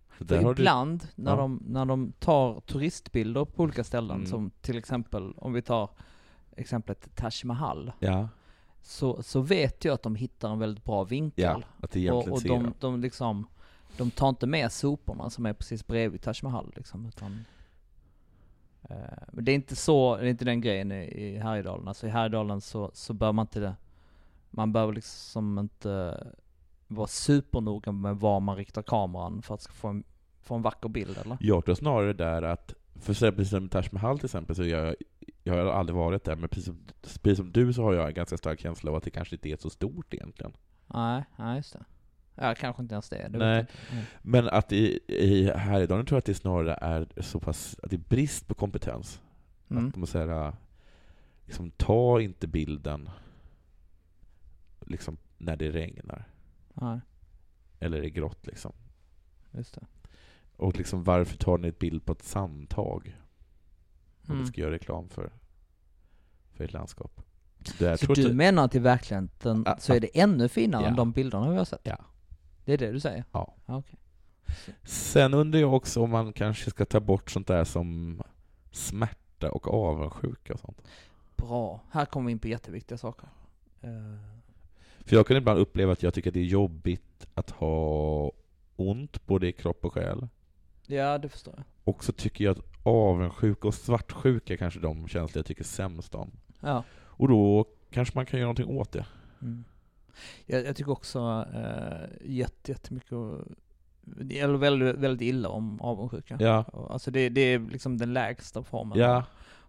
[0.08, 1.36] För har du, ibland när, Ja.
[1.36, 4.26] de, när de tar turistbilder på olika ställen, Mm.
[4.26, 5.90] som till exempel, om vi tar
[6.56, 8.28] exemplet Taj Mahal, ja,
[8.86, 11.44] så, så vet jag att de hittar en väldigt bra vinkel.
[11.44, 13.46] ja, att det och egentligen och ser de, de, liksom,
[13.96, 17.44] de tar inte med soporna som är precis bredvid Taj Mahal liksom, utan
[18.82, 18.96] eh,
[19.32, 21.88] men det är inte så, det är inte den grejen i, i Härjedalen.
[21.88, 23.74] Alltså i Härjedalen så, så bör man inte,
[24.50, 26.26] man behöver liksom inte
[26.86, 30.04] vara supernoga med var man riktar kameran för att få en,
[30.42, 31.36] få en vacker bild eller?
[31.40, 34.94] Jag tror snarare där att, för exempel som Taj Mahal till exempel, så jag,
[35.46, 36.78] jag har aldrig varit där, men precis som,
[37.22, 39.48] precis som du så har jag en ganska stark känsla av att det kanske inte
[39.48, 40.52] är så stort egentligen.
[40.86, 41.84] Nej, nej just det.
[42.34, 43.28] Ja, kanske inte ens det.
[43.28, 43.60] det Nej.
[43.60, 43.72] inte.
[44.22, 47.96] Men att i, i Härjedalen tror jag att det snarare är så pass, att det
[47.96, 49.20] är brist på kompetens.
[49.70, 49.86] Mm.
[49.86, 50.52] Att de säger,
[51.44, 53.10] liksom, ta inte bilden
[54.80, 56.28] liksom, när det regnar,
[56.74, 57.00] Nej,
[57.78, 58.72] eller är grått liksom.
[59.50, 59.86] just det.
[60.56, 63.16] Och liksom, varför tar ni ett bild på ett sandtag?
[64.26, 64.42] Om Mm.
[64.44, 65.30] ni ska göra reklam för,
[66.52, 67.20] för ett landskap.
[67.64, 70.88] Så, Så du menar att i verkligheten Ja, så är det ännu finare ja.
[70.88, 71.80] än de bilderna vi har sett?
[71.82, 71.96] Ja.
[72.64, 73.24] Det är det du säger?
[73.32, 73.54] Ja.
[73.66, 73.98] okej.
[74.82, 78.22] Sen undrar jag också om man kanske ska ta bort sånt där som
[78.70, 80.82] smärta och avundsjuka och sånt.
[81.36, 81.80] Bra.
[81.90, 83.28] Här kommer vi in på jätteviktiga saker.
[83.80, 83.90] Eh,
[85.04, 88.32] För jag kan ibland uppleva att jag tycker att det är jobbigt att ha
[88.76, 90.28] ont både i kropp och själ.
[90.86, 91.64] Ja, det förstår jag.
[91.94, 96.14] Och så tycker jag att avundsjuka och svartsjuka är kanske de känslor jag tycker sämst
[96.14, 96.30] om.
[96.60, 99.06] Ja, Och då kanske man kan göra någonting åt det.
[99.42, 99.64] Mm.
[100.46, 103.18] Jag, jag tycker också eh, jätte, jättemycket,
[104.30, 106.36] eller väldigt, väldigt illa om avundsjuka.
[106.40, 106.64] Ja.
[106.90, 109.24] Alltså det, det är liksom den lägsta formen Ja,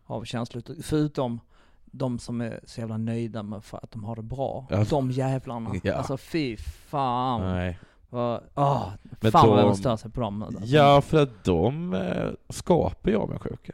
[0.05, 0.63] av känslor.
[0.81, 1.39] Förutom
[1.85, 4.67] de som är så jävla nöjda med för att de har det bra.
[4.69, 4.83] Ja.
[4.89, 5.71] De jävlarna.
[5.83, 5.93] Ja.
[5.93, 7.41] Alltså fy fan.
[7.41, 7.79] nej.
[8.09, 8.89] Åh,
[9.21, 10.43] Men fan vad jag stör sig på dem.
[10.43, 10.63] Alltså.
[10.65, 13.73] Ja, för att de eh, skapar ju avundsjuka.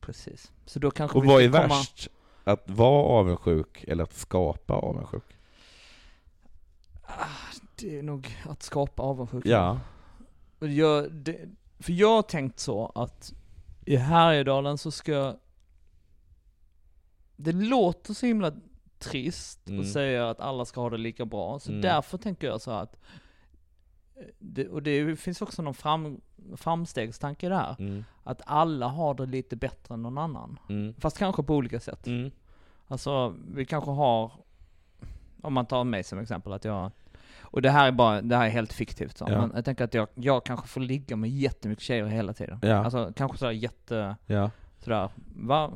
[0.00, 0.52] Precis.
[0.66, 2.08] Så då kanske Och vi vad är komma- värst?
[2.44, 5.24] Att vara avundsjuk eller att skapa avundsjuk?
[7.06, 7.12] Ah,
[7.76, 9.48] Det är nog att skapa avundsjuka.
[9.48, 9.80] Ja.
[10.58, 11.38] Och jag, det,
[11.78, 13.32] för jag har tänkt så att
[13.84, 15.34] i Härjedalen så ska
[17.36, 18.52] det låter så himla
[18.98, 19.80] trist Mm.
[19.80, 21.82] att säga att alla ska ha det lika bra, så Mm.
[21.82, 22.96] därför tänker jag så att
[24.38, 26.20] det, och det finns också någon fram,
[26.56, 28.04] framstegstanke där, Mm.
[28.24, 30.58] att alla har det lite bättre än någon annan.
[30.68, 30.94] Mm.
[30.98, 32.06] Fast kanske på olika sätt.
[32.06, 32.30] Mm.
[32.88, 34.32] Alltså, vi kanske har,
[35.42, 36.90] om man tar mig som exempel, att jag,
[37.40, 39.40] och det här är bara, det här är helt fiktivt så, Ja.
[39.40, 42.58] men jag tänker att jag, jag kanske får ligga med jättemycket tjejer hela tiden.
[42.62, 42.84] Ja.
[42.84, 44.50] Alltså kanske sådär jätte, Ja.
[44.78, 45.70] sådär, var,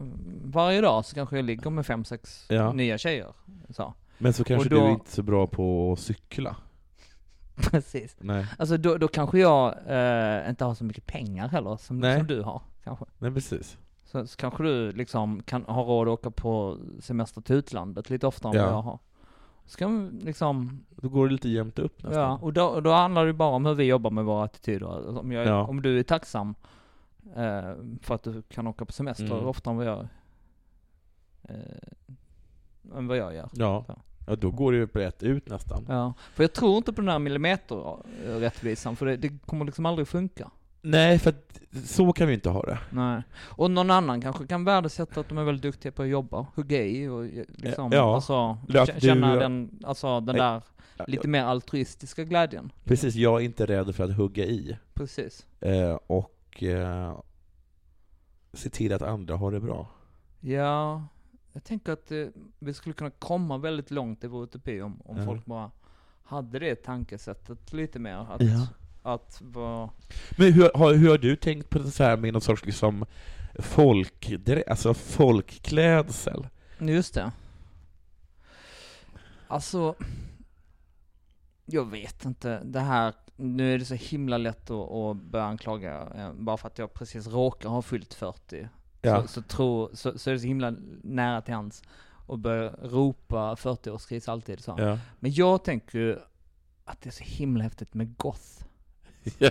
[0.44, 2.72] varje dag så kanske jag ligger med fem, sex Ja.
[2.72, 3.32] nya tjejer.
[3.70, 3.94] Så.
[4.18, 6.56] Men så kanske då- du är inte är så bra på att cykla.
[7.70, 8.16] Precis.
[8.20, 8.46] Nej.
[8.58, 12.18] Alltså då, då kanske jag eh, inte har så mycket pengar heller, som, Nej.
[12.18, 13.04] som du har, kanske.
[13.18, 13.78] Nej, precis.
[14.04, 18.26] Så, så kanske du liksom kan ha råd att åka på semester till utlandet lite
[18.26, 18.64] oftare än Ja.
[18.64, 18.98] vad jag har.
[19.64, 22.22] Ska man liksom Då går det lite jämnt upp nästan.
[22.22, 24.86] Ja, och då, då handlar det bara om hur vi jobbar med våra attityder.
[24.96, 25.62] Alltså Om, jag, Ja.
[25.66, 26.54] om du är tacksam
[27.36, 29.46] eh, för att du kan åka på semester Mm.
[29.46, 30.08] oftare än vad jag,
[31.42, 33.48] eh, än vad jag gör.
[33.52, 33.84] Ja.
[34.26, 34.36] Ja.
[34.36, 35.86] då går det ju rätt ut nästan.
[35.88, 40.08] Ja, för jag tror inte på den här millimeterrättvisan, för det, det kommer liksom aldrig
[40.08, 40.50] funka.
[40.82, 42.78] Nej, för att så kan vi inte ha det.
[42.90, 43.22] Nej.
[43.38, 46.82] Och någon annan kanske kan värdesätta att de är väldigt duktiga på att jobba, hugga
[46.84, 48.14] i och eh, liksom, Ja.
[48.14, 48.58] alltså,
[48.98, 50.60] känna du- den, alltså den Nej.
[50.96, 52.72] där lite mer altruistiska glädjen.
[52.84, 54.76] Precis, jag är inte rädd för att hugga i.
[54.94, 55.46] Precis.
[55.60, 57.18] Eh, och eh,
[58.52, 59.88] se till att andra har det bra.
[60.40, 61.02] Ja,
[61.56, 62.26] jag tänker att eh,
[62.58, 65.24] vi skulle kunna komma väldigt långt i vår utopi om, om Ja.
[65.24, 65.70] folk bara
[66.22, 68.16] hade det tankesättet lite mer.
[68.32, 68.66] Att, Ja.
[69.02, 69.90] att vara...
[70.38, 73.04] Men hur, har, hur har du tänkt på det så här med någon sorts liksom
[73.58, 74.32] folk,
[74.66, 76.46] alltså folkklädsel?
[76.78, 77.32] Just det.
[79.48, 79.94] Alltså,
[81.64, 82.60] jag vet inte.
[82.64, 86.66] Det här, nu är det så himla lätt att, att börja anklaga, eh, bara för
[86.68, 88.68] att jag precis råkar ha fyllt 40.
[89.06, 89.22] Ja.
[89.22, 91.82] Så, så, tror, så, så är det så himla nära till hands
[92.28, 94.74] att börja ropa 40-årskris alltid så.
[94.78, 94.98] Ja.
[95.20, 96.18] Men jag tänker ju
[96.84, 98.64] att det är så himla häftigt med goth.
[99.38, 99.50] ja.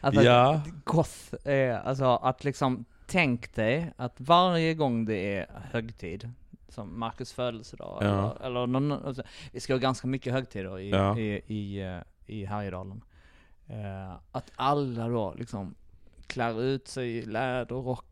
[0.00, 0.60] Alltså, Ja.
[0.84, 6.30] goth är, alltså att liksom, tänk dig att varje gång det är högtid,
[6.68, 8.36] som Marcus födelsedag, Ja.
[8.40, 11.18] eller, eller någon, alltså, vi ska ha ganska mycket högtider i, Ja.
[11.18, 13.04] i, i, eh, i Härjedalen.
[13.66, 15.74] Eh, att alla då liksom
[16.26, 18.04] klär ut sig i läderrockar och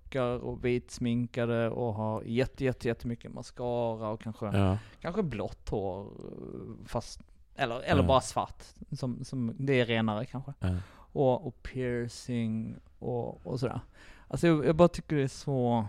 [0.63, 4.79] vitsminkade och har jätte, jätte, jättemycket mascara och kanske ja.
[5.01, 6.07] Kanske blått hår,
[6.87, 7.21] fast,
[7.57, 8.09] eller, eller Ja.
[8.09, 8.63] bara svart.
[8.93, 10.53] Som, som, det är renare kanske.
[10.61, 10.77] ja.
[11.13, 13.81] Och, och piercing och, och sådär.
[14.29, 15.87] Alltså jag, jag bara tycker det är så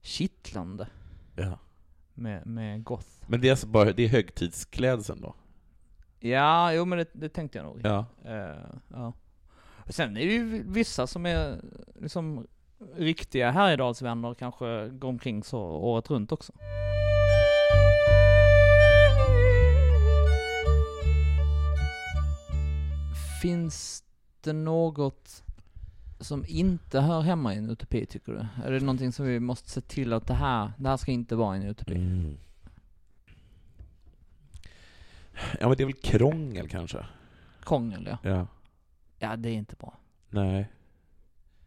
[0.00, 0.88] kittlande
[1.36, 1.58] ja.
[2.14, 3.08] med, med goth.
[3.26, 5.34] Men det är alltså bara, det är högtidsklädseln då?
[6.20, 7.80] Ja, jo men det, det tänkte jag nog.
[7.82, 8.04] Ja.
[8.24, 9.12] Eh, ja.
[9.88, 11.60] Sen är det ju vissa som är
[12.00, 12.46] liksom
[12.96, 16.52] riktiga Härjedalsvänner kanske går omkring så året runt också.
[23.42, 24.04] Finns
[24.40, 25.42] det något
[26.20, 28.46] som inte hör hemma i en utopi tycker du?
[28.66, 31.36] Är det någonting som vi måste se till att det här, det här ska inte
[31.36, 31.94] vara en utopi?
[31.94, 32.36] Mm.
[35.60, 37.06] Ja men det är väl krångel kanske?
[37.62, 38.30] Krångel ja.
[38.30, 38.46] Ja.
[39.18, 39.94] Ja det är inte bra.
[40.30, 40.68] Nej.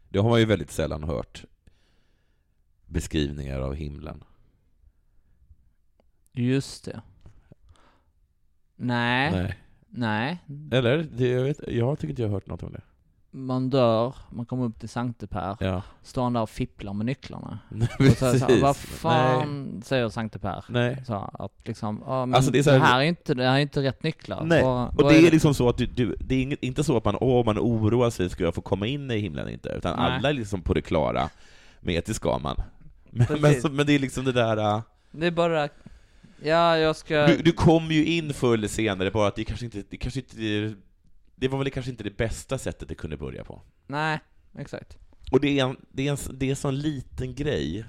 [0.08, 1.44] Det har man ju väldigt sällan hört
[2.86, 4.24] beskrivningar av himlen.
[6.32, 7.02] Just det.
[8.76, 9.32] Nej.
[9.32, 9.58] Nej.
[9.88, 10.38] Nej.
[10.72, 10.98] Eller?
[10.98, 12.82] Det, jag, vet, jag tycker inte jag har hört något om det.
[13.30, 15.82] Man dör, man kommer upp till Sankte Per, Ja.
[16.02, 17.58] står han där och fipplar med nycklarna.
[17.68, 20.64] Nej, Och så, så, vad fan säger Sankte Per?
[20.68, 20.94] Nej.
[20.94, 21.04] Nej.
[21.06, 23.44] Så att liksom, ja men Alltså, det är så det, här- här är inte, det
[23.44, 24.44] här är inte rätt nycklar.
[24.44, 27.04] Nej, Vad- och det är liksom så att du, du, det är inte så att
[27.04, 29.68] man, åh, man oroar sig, ska jag få komma in i himlen inte?
[29.68, 30.06] Utan Nej.
[30.16, 31.28] alla är liksom på det klara
[31.80, 32.56] med att det ska man.
[33.10, 35.68] Men, men, så, men det är liksom det där, äh, Det är bara det
[36.42, 39.64] ja jag ska, du, du kommer ju in förr eller senare, bara att det kanske
[39.64, 40.74] inte, det kanske inte,
[41.38, 43.62] det var väl kanske inte det bästa sättet det kunde börja på.
[43.86, 44.18] nej,
[44.58, 44.98] exakt.
[45.32, 47.84] Och det är en, det är en, det är en sån liten grej.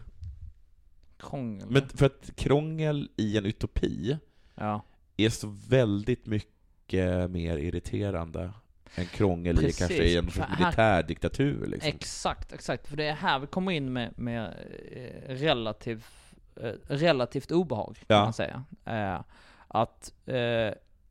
[1.17, 1.67] krångel.
[1.69, 4.17] Men för att krångel i en utopi
[4.55, 4.83] ja.
[5.17, 8.51] är så väldigt mycket mer irriterande
[8.95, 9.77] än krångel i Precis.
[9.77, 11.89] kanske i en För här- militärdiktatur liksom.
[11.95, 12.87] Exakt, exakt.
[12.87, 14.45] För det är här vi kommer in med, med
[14.91, 16.05] eh, relativ,
[16.55, 18.23] eh, relativt obehag, kan Ja.
[18.23, 18.63] man säga.
[18.85, 19.21] Eh,
[19.67, 20.13] att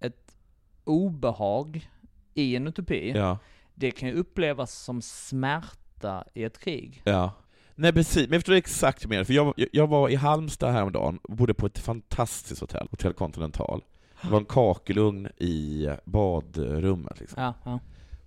[0.01, 0.37] ett
[0.85, 1.90] obehag
[2.38, 3.38] i en utopi, Ja,
[3.74, 7.03] det kan ju upplevas som smärta i ett krig.
[7.05, 7.33] ja.
[7.81, 11.37] Nej precis, men jag förstår exakt menar, för jag, jag- var i Halmstad häromdagen och
[11.37, 13.85] bodde på ett fantastiskt hotell, Hotell Continental.
[14.22, 17.42] Det var en kakelugn i badrummet liksom.
[17.42, 17.79] Ja, ja.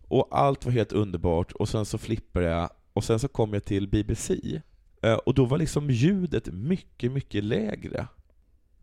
[0.07, 3.63] Och allt var helt underbart, och sen så flippade jag, och sen så kom jag
[3.63, 4.61] till BBC,
[5.01, 8.07] eh, och då var liksom ljudet mycket, mycket lägre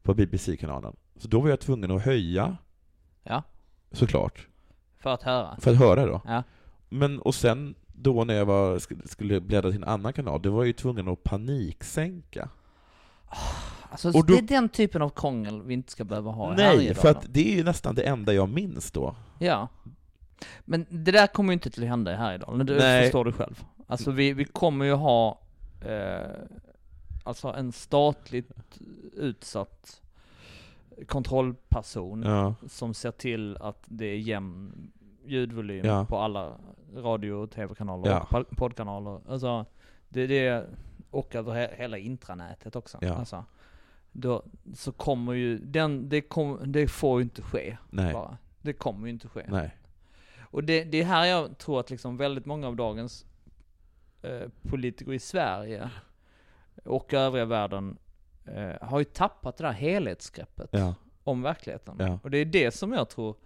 [0.02, 0.96] på BBC-kanalen.
[1.16, 2.56] Så då var jag tvungen att höja,
[3.22, 3.42] ja.
[3.92, 4.48] såklart,
[4.98, 5.56] För att höra.
[5.60, 6.20] för att höra då.
[6.24, 6.42] Ja.
[6.88, 10.50] Men, och sen då när jag var, sk- skulle bläddra till en annan kanal, då
[10.50, 12.48] var jag ju tvungen att paniksänka.
[13.90, 16.64] Alltså, Och då- det är den typen av krångel vi inte ska behöva ha Nej,
[16.64, 16.94] Härjedalen.
[16.94, 19.14] för att det är ju nästan det enda jag minns då.
[19.38, 19.68] Ja.
[20.64, 23.02] Men det där kommer ju inte till att hända i Härjedalen, det Nej.
[23.02, 23.64] förstår du själv.
[23.86, 25.40] Alltså vi, vi kommer ju ha,
[25.80, 26.30] eh,
[27.24, 28.50] alltså en statligt
[29.16, 30.00] utsatt
[31.06, 34.90] kontrollperson Ja, som ser till att det är jämn
[35.24, 36.04] ljudvolym Ja.
[36.08, 36.52] på alla
[36.96, 38.20] radio och tv-kanaler Ja.
[38.20, 39.20] och pod- poddkanaler.
[39.28, 39.66] Alltså,
[40.08, 40.66] det det,
[41.10, 42.98] och över he, hela intranätet också.
[43.00, 43.14] Ja.
[43.14, 43.44] Alltså,
[44.12, 44.42] då,
[44.74, 48.36] så kommer ju, den, det, kom, det får ju inte ske nej, bara.
[48.62, 49.44] Det kommer ju inte ske.
[49.48, 49.76] nej.
[50.50, 53.26] Och det, det är här jag tror att liksom väldigt många av dagens
[54.22, 55.90] eh, politiker i Sverige
[56.84, 57.98] och övriga världen
[58.54, 61.96] eh, har ju tappat det där helhetsgreppet Ja, om verkligheten.
[61.98, 62.18] Ja.
[62.22, 63.36] Och det är det som jag tror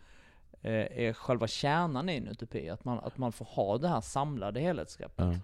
[0.62, 0.73] eh,
[1.07, 4.61] är själva kärnan i en utopi, att man, att man får ha det här samlade
[4.61, 5.27] helhetsgreppet.
[5.27, 5.41] ja,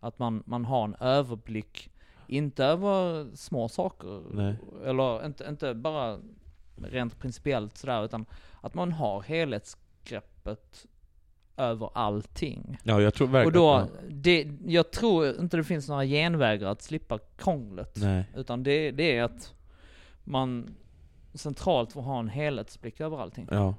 [0.00, 1.90] Att man, man har en överblick,
[2.26, 4.56] inte över små saker, Nej.
[4.84, 6.18] eller inte, inte bara
[6.76, 8.26] rent principiellt sådär, utan
[8.60, 10.86] att man har helhetsgreppet
[11.56, 12.78] över allting.
[12.82, 13.46] ja jag tror verkligen...
[13.62, 17.96] Och då, det, jag tror inte det finns några genvägar att slippa krånglet.
[17.96, 19.54] Nej, Utan det, det är att
[20.24, 20.74] man
[21.34, 23.48] centralt får ha en helhetsblick över allting.
[23.50, 23.74] ja.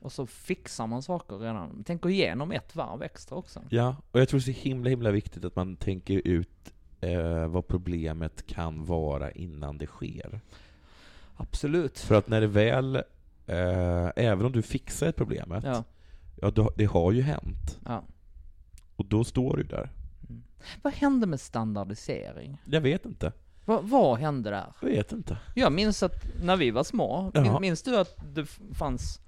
[0.00, 1.84] Och så fixar man saker redan.
[1.86, 3.60] Tänk igenom ett varv extra också.
[3.68, 7.46] Ja, och jag tror det är så himla, himla viktigt att man tänker ut eh,
[7.46, 10.40] vad problemet kan vara innan det sker.
[11.36, 11.98] Absolut.
[11.98, 12.96] För att när det väl,
[13.46, 15.84] eh, även om du fixar ett problemet, Ja.
[16.42, 17.78] Ja, det har ju hänt.
[17.86, 18.02] ja.
[18.96, 19.90] Och då står du där.
[20.82, 22.58] Vad hände med standardisering?
[22.64, 23.32] Jag vet inte.
[23.64, 24.66] Vad, vad hände där?
[24.80, 25.38] Jag vet inte.
[25.54, 27.42] Jag minns att när vi var små, Jaha.
[27.52, 29.20] min, minns du att det fanns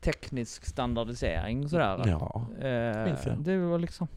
[0.00, 2.02] teknisk standardisering sådär?
[2.06, 3.38] Ja, Eh, minns jag.
[3.38, 4.08] det var liksom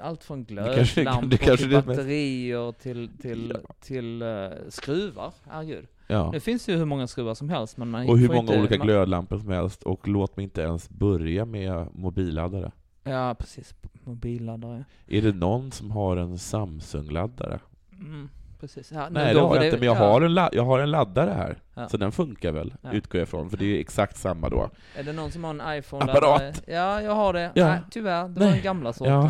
[0.00, 3.74] allt från glödlampor till batterier till, till, Ja.
[3.80, 5.32] till eh, skruvar.
[5.50, 5.86] Herregud.
[6.06, 6.30] Ja.
[6.30, 8.46] Nu finns det ju hur många skruvar som helst men man Och hur får många
[8.48, 9.82] inte, olika man, glödlampor som helst.
[9.82, 12.72] Och låt mig inte ens börja med mobilladdare.
[13.04, 14.84] Ja precis, mobilladdare.
[15.06, 17.60] Är det någon som har en Samsung-laddare?
[17.92, 18.28] Mm,
[18.60, 18.92] precis.
[18.92, 20.00] Ja, Nej, det har jag inte, men jag, ja.
[20.00, 21.58] har en la- jag har en laddare här.
[21.74, 21.88] Ja.
[21.88, 24.70] Så den funkar väl, utgår jag ifrån, för det är exakt samma då.
[24.96, 25.84] Är det någon som har en Apparat.
[25.84, 26.52] iPhone-laddare?
[26.66, 27.52] Ja, jag har det.
[27.54, 28.52] Nej, tyvärr, det var Nej.
[28.54, 29.28] den gamla sorten.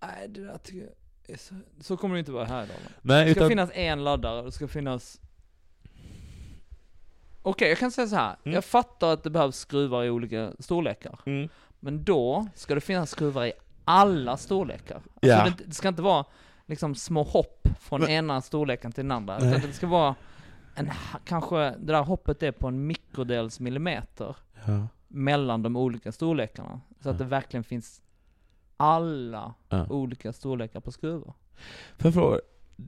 [0.00, 0.90] Nej, det där tycker jag
[1.36, 2.76] så, så kommer det inte vara här idag.
[3.02, 3.48] Nej, Det ska utan...
[3.48, 5.20] finnas en laddare, det ska finnas...
[7.42, 8.36] Okej, jag kan säga så här.
[8.44, 8.54] Mm.
[8.54, 11.18] Jag fattar att det behövs skruvar i olika storlekar.
[11.26, 11.48] Mm.
[11.80, 13.52] Men då ska det finnas skruvar i
[13.84, 14.96] alla storlekar.
[14.96, 15.44] Alltså Ja.
[15.58, 16.24] det, det ska inte vara
[16.66, 19.36] liksom små hopp från Men- ena storleken till den andra.
[19.36, 20.14] Utan det ska vara
[20.74, 20.90] en,
[21.24, 24.86] kanske, det där hoppet är på en mikrodels millimeter Ja.
[25.08, 26.80] mellan de olika storlekarna.
[27.00, 27.18] Så att Ja.
[27.18, 28.02] det verkligen finns
[28.76, 29.86] alla Ja.
[29.90, 31.34] olika storlekar på skruvar.
[31.98, 32.38] Jag fråga,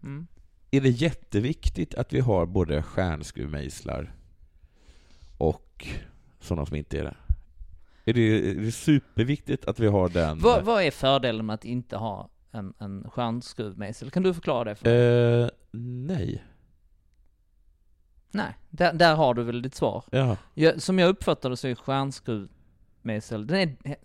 [0.03, 0.27] Mm.
[0.70, 4.14] är det jätteviktigt att vi har både stjärnskruvmejslar
[5.38, 5.87] och
[6.40, 7.16] sådana som inte är det?
[8.05, 10.38] Är det, är det superviktigt att vi har den?
[10.38, 14.11] Vad, vad är fördelen med att inte ha en, en stjärnskruvmejsel?
[14.11, 15.42] Kan du förklara det för mig?
[15.42, 15.49] Eh,
[16.07, 16.44] nej.
[18.31, 20.05] Nej, där, där har du väl ditt svar.
[20.11, 20.37] Ja.
[20.55, 23.96] Jag, som jag uppfattar det så är stjärnskruvmejsel, den är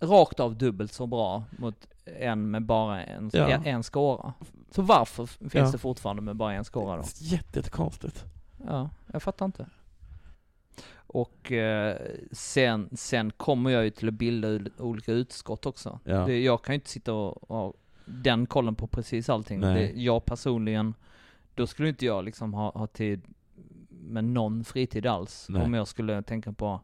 [0.00, 3.48] rakt av dubbelt så bra mot en med bara en, Ja.
[3.48, 4.32] en, en skåra.
[4.70, 5.70] Så varför finns Ja.
[5.72, 7.02] det fortfarande med bara en skåra då?
[7.18, 8.24] Jätte, jättekonstigt.
[8.66, 9.66] Ja, jag fattar inte.
[11.12, 11.96] Och eh,
[12.32, 15.98] sen, sen kommer jag ju till att bilda olika utskott också.
[16.04, 16.26] Ja.
[16.26, 17.72] Det, jag kan ju inte sitta och ha
[18.04, 19.60] den kollen på precis allting.
[19.60, 20.94] Det, jag personligen,
[21.54, 23.22] då skulle inte jag liksom ha, ha tid
[23.88, 25.46] med någon fritid alls.
[25.48, 25.62] Nej.
[25.62, 26.80] Om jag skulle tänka på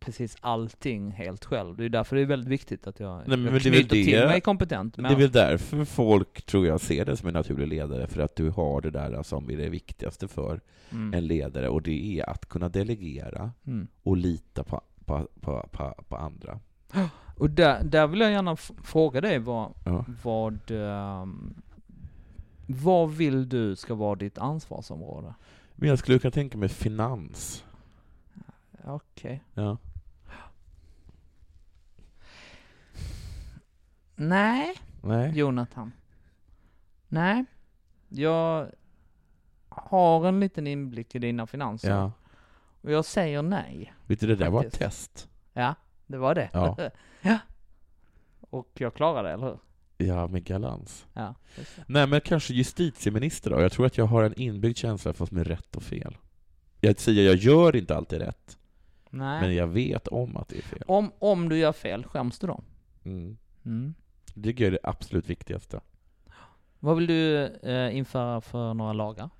[0.00, 1.76] precis allting helt själv.
[1.76, 4.26] Det är därför det är väldigt viktigt att jag, men jag det knyter till det-
[4.26, 4.96] mig kompetent.
[4.96, 8.36] Det är väl därför folk, tror jag, ser det som en naturlig ledare, för att
[8.36, 11.14] du har det där som är det viktigaste för mm.
[11.14, 13.86] en ledare, och det är att kunna delegera Mm.
[14.02, 16.60] och lita på, på, på, på, på andra.
[17.36, 20.04] Och där, där vill jag gärna fråga dig vad, Ja.
[20.22, 21.54] vad, ehm,
[22.66, 25.34] vad vill du ska vara ditt ansvarsområde?
[25.74, 27.64] Men jag skulle kunna tänka mig finans.
[28.84, 29.42] Okej.
[29.54, 29.76] Ja.
[34.20, 35.38] Nej, Nej.
[35.38, 35.92] Jonathan.
[37.08, 37.44] Nej.
[38.08, 38.70] Jag
[39.68, 41.90] har en liten inblick i dina finanser.
[41.90, 42.12] Ja.
[42.80, 43.94] Och jag säger nej.
[44.06, 45.28] Vet du, det där var ett test.
[45.52, 45.74] Ja,
[46.06, 46.50] det var det.
[46.52, 46.76] Ja.
[47.22, 47.38] ja.
[48.40, 49.58] Och jag klarade det, eller hur?
[50.06, 51.06] Ja, med galans.
[51.12, 51.34] Ja.
[51.86, 53.60] Nej, men kanske justitieminister då?
[53.60, 56.16] Jag tror att jag har en inbyggd känsla för vad som är rätt och fel.
[56.80, 58.58] Jag säger, jag gör inte alltid rätt,
[59.10, 59.40] Nej.
[59.40, 60.82] men jag vet om att det är fel.
[60.86, 62.60] Om, om du gör fel, skäms du då?
[63.04, 63.36] Mm.
[63.64, 63.94] Mm.
[64.38, 65.80] Det tycker jag är det absolut viktigaste.
[66.80, 69.30] Vad vill du eh, införa för några lagar?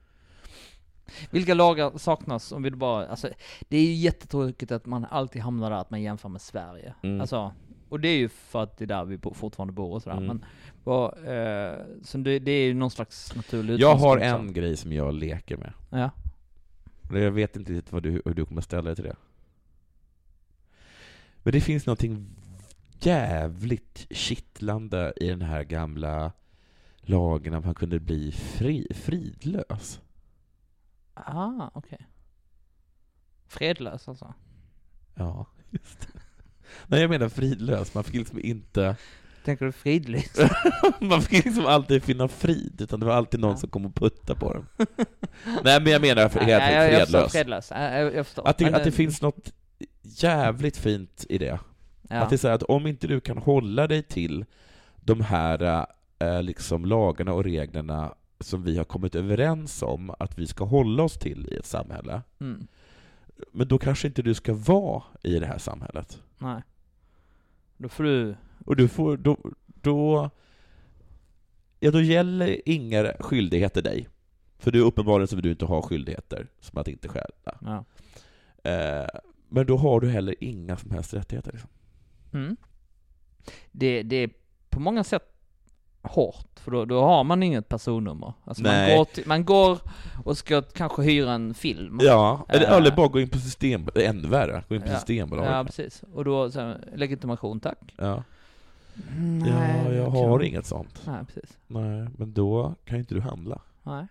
[1.31, 3.29] Vilka lagar saknas om vi bara, alltså
[3.69, 6.95] det är ju jättetråkigt att man alltid hamnar där att man jämför med Sverige.
[7.03, 7.21] Mm.
[7.21, 7.53] Alltså,
[7.89, 10.17] och det är ju för att det är där vi fortfarande bor och sådär.
[10.17, 10.27] Mm.
[10.27, 10.45] Men,
[10.85, 14.93] vad, eh, så det, det är ju någon slags naturlig Jag har en grej som
[14.93, 15.73] jag leker med.
[15.91, 16.11] Ja.
[17.11, 19.17] Och Jag vet inte riktigt vad du, hur du kommer ställa dig till det.
[21.43, 22.27] Men det finns någonting
[23.01, 26.33] jävligt kittlande i den här gamla
[27.01, 30.01] lagen att man kunde bli fri, fridlös.
[31.15, 32.07] Ah, okej.
[33.47, 34.35] Fredlös alltså.
[35.15, 36.21] Ja, just det.
[36.87, 37.95] Nej, jag menar fridlös.
[37.95, 38.97] Man fick liksom inte...
[39.45, 40.39] Tänker du fridlyst?
[41.01, 43.57] Man fick liksom alltid finna frid, utan det var alltid någon Ja.
[43.57, 44.67] som kom och puttade på den.
[45.65, 47.33] Nej, men jag menar helt Nej, enkelt jag, jag fredlös.
[47.33, 47.71] fredlös.
[47.71, 48.49] Ja, Jag, jag förstår.
[48.49, 49.53] Att det, Men, att det finns något
[50.03, 51.61] jävligt fint i det.
[52.09, 52.17] Ja.
[52.17, 54.45] Att det är så här att om inte du kan hålla dig till
[54.97, 55.87] de här
[56.19, 61.03] eh, liksom lagarna och reglerna som vi har kommit överens om att vi ska hålla
[61.03, 62.67] oss till i ett samhälle, Mm.
[63.53, 66.23] men då kanske inte du ska vara i det här samhället.
[66.39, 66.63] Nej.
[67.77, 68.37] Då får du...
[68.65, 70.31] Och du får, då, då,
[71.81, 74.09] ja då gäller inga skyldigheter dig.
[74.59, 77.59] För du uppenbarligen så vill du inte ha skyldigheter, som att inte stjäla.
[77.61, 77.85] Ja.
[78.71, 79.07] Eh,
[79.49, 81.53] men då har du heller inga som helst rättigheter.
[81.53, 81.71] Liksom.
[82.33, 82.57] Mm.
[83.73, 84.31] Det, det är
[84.71, 85.35] på många sätt
[86.03, 88.33] hårt, för då, då har man inget personnummer.
[88.45, 89.79] Alltså man går, till, man går
[90.25, 91.99] och ska kanske hyra en film.
[92.03, 92.73] Ja, eller, Eh.
[92.77, 94.95] eller bara gå in på system, ännu värre, gå in på Ja.
[94.95, 95.51] Systembolaget.
[95.53, 96.03] Ja, precis.
[96.15, 97.79] Och då, så, här, legitimation tack.
[97.97, 98.23] Ja.
[99.19, 99.53] Nej,
[99.87, 101.03] ja, jag har inget sånt.
[101.07, 101.57] Nej, precis.
[101.67, 103.61] Nej, men då kan inte du handla.
[103.83, 104.07] Nej.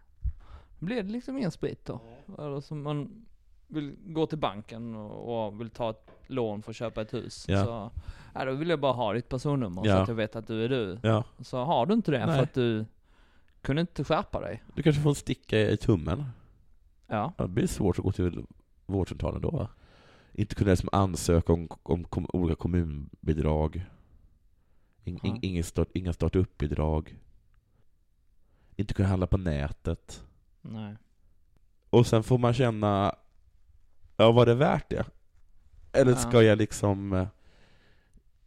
[0.80, 1.99] Då blir det liksom ingen sprit då.
[2.38, 3.25] Eller som man
[3.67, 7.45] vill gå till banken och, och vill ta ett lån för att köpa ett hus.
[7.49, 7.65] Ja.
[7.65, 7.91] Så,
[8.34, 10.01] ja, då vill jag bara ha ditt personnummer så Ja.
[10.01, 10.99] att jag vet att du är du.
[11.03, 12.36] Ja, Så har du inte det Nej.
[12.36, 12.86] för att du
[13.62, 14.63] kunde inte skärpa dig.
[14.75, 16.23] du kanske får en sticka i tummen.
[17.08, 17.34] Ja.
[17.38, 18.45] Det blir svårt att gå till
[18.86, 19.67] vårdcentralen då va?
[20.34, 23.86] Inte kunna liksom ansöka om, om kom, olika kommunbidrag.
[25.03, 27.19] In, in, start, inga startup-bidrag.
[28.75, 30.23] Inte kunna handla på nätet.
[30.62, 30.95] Nej.
[31.89, 33.15] Och sen får man känna,
[34.17, 35.06] ja var det värt det?
[35.91, 36.17] Eller Ja.
[36.17, 37.27] ska jag liksom, eh,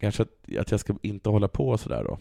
[0.01, 2.19] kanske att, att jag ska inte hålla på sådär då?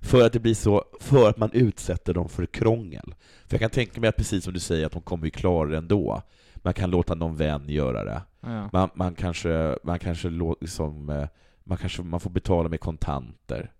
[0.00, 3.14] För att det blir så, för att man utsätter dem för krångel.
[3.46, 5.68] För jag kan tänka mig att precis som du säger, att de kommer ju klara
[5.68, 6.22] det ändå.
[6.54, 8.22] Man kan låta någon vän göra det.
[8.40, 8.68] Ja.
[8.72, 11.28] Man, man kanske, man kanske lå- liksom, eh,
[11.64, 13.72] man kanske man får betala med kontanter.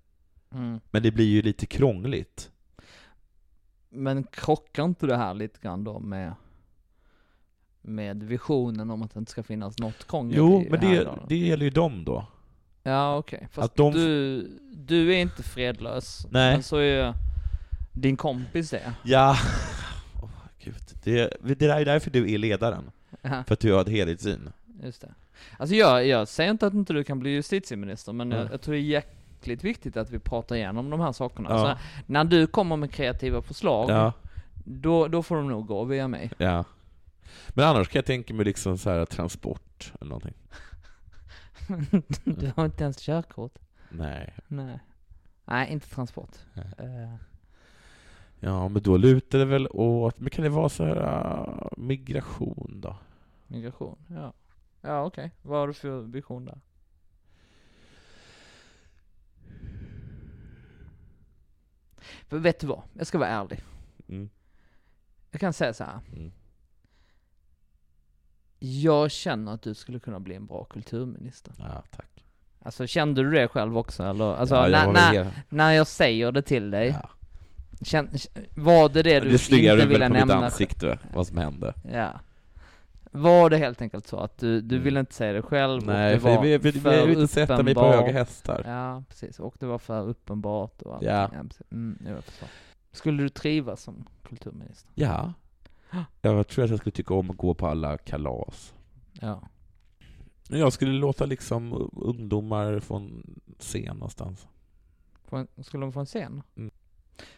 [0.55, 0.81] Mm.
[0.91, 2.51] Men det blir ju lite krångligt.
[3.89, 6.35] Men krockar inte det här lite grann då med
[7.87, 11.05] med visionen om att det inte ska finnas något krångel Jo, i men här det,
[11.05, 11.19] då?
[11.29, 12.27] det gäller ju dem då.
[12.83, 14.41] Ja okej, fast Att de- du,
[14.73, 16.27] du är inte fredlös.
[16.31, 16.53] Nej.
[16.53, 17.15] Men så är
[17.93, 18.93] din kompis det.
[19.03, 19.37] Ja,
[20.23, 20.31] Åh,
[20.65, 20.75] gud.
[21.05, 22.91] Det, det är därför du är ledaren.
[23.23, 24.53] Ja, För att du har ett helhetssyn.
[24.83, 25.15] just det.
[25.59, 28.37] Alltså jag, jag säger inte att inte du kan bli justitieminister, men Ja.
[28.37, 31.49] jag, jag tror det är jäkligt viktigt att vi pratar igenom de här sakerna.
[31.51, 31.59] Ja.
[31.59, 34.13] Så när du kommer med kreativa förslag, Ja,
[34.65, 36.31] då, då får de nog gå via mig.
[36.39, 36.65] ja.
[37.49, 40.35] Men annars kan jag tänka mig liksom så här transport eller någonting.
[42.25, 43.59] du har inte ens körkort.
[43.91, 44.35] Nej.
[44.49, 44.79] Nej.
[45.45, 46.33] Nej, inte transport.
[46.55, 46.73] Nej.
[46.79, 47.15] Eh,
[48.41, 52.81] Ja, men då lutar det väl åt, men kan det vara så här uh, migration
[52.81, 52.97] då?
[53.47, 54.33] migration, ja.
[54.81, 56.61] Ja okej, vad har du för vision där?
[62.29, 62.83] För vet du vad?
[62.93, 63.63] Jag ska vara ärlig.
[64.09, 64.29] Mm.
[65.31, 66.01] Jag kan säga så här.
[66.13, 66.33] Mm.
[68.59, 71.53] Jag känner att du skulle kunna bli en bra kulturminister.
[71.59, 72.25] Ja, tack.
[72.63, 74.35] Alltså kände du det själv också eller?
[74.35, 77.11] Alltså ja, jag när, när, när jag säger det till dig, ja.
[77.83, 78.11] känn,
[78.57, 80.35] var det det du Det inte ville på mitt nämna?
[80.35, 81.75] ansikte, vad som hände.
[81.93, 82.21] Ja.
[83.11, 84.85] Var det helt enkelt så att du, du Mm.
[84.85, 87.35] ville inte säga det själv Nej, det för var jag vill, vill, för vill inte
[87.35, 88.63] sätta mig på höga hästar.
[88.67, 89.41] Ja, precis.
[89.41, 91.03] Och det var för uppenbart och allt.
[91.05, 91.31] Ja.
[91.43, 91.63] precis.
[91.73, 92.17] Mm, jag.
[92.93, 94.91] Skulle du trivas som kulturminister?
[94.95, 95.33] Ja.
[96.23, 98.75] Jag tror att jag skulle tycka om att gå på alla kalas.
[99.21, 99.49] Ja.
[100.49, 104.47] Men Jag skulle låta liksom ungdomar få en scen någonstans.
[105.25, 106.43] Få skulle de få en scen?
[106.57, 106.71] Mm.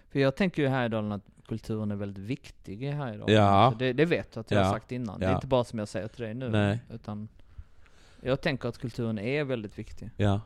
[0.09, 3.30] För jag tänker ju här i Dalen att kulturen är väldigt viktig i här idag.
[3.30, 3.74] Ja.
[3.78, 4.64] Det, det vet du att jag Ja.
[4.64, 5.20] har sagt innan.
[5.20, 5.34] Det är Ja.
[5.36, 6.49] inte bara som jag säger till dig nu.
[6.51, 6.80] Nej.
[6.90, 7.28] Utan
[8.22, 10.11] jag tänker att kulturen är väldigt viktig.
[10.16, 10.40] Ja.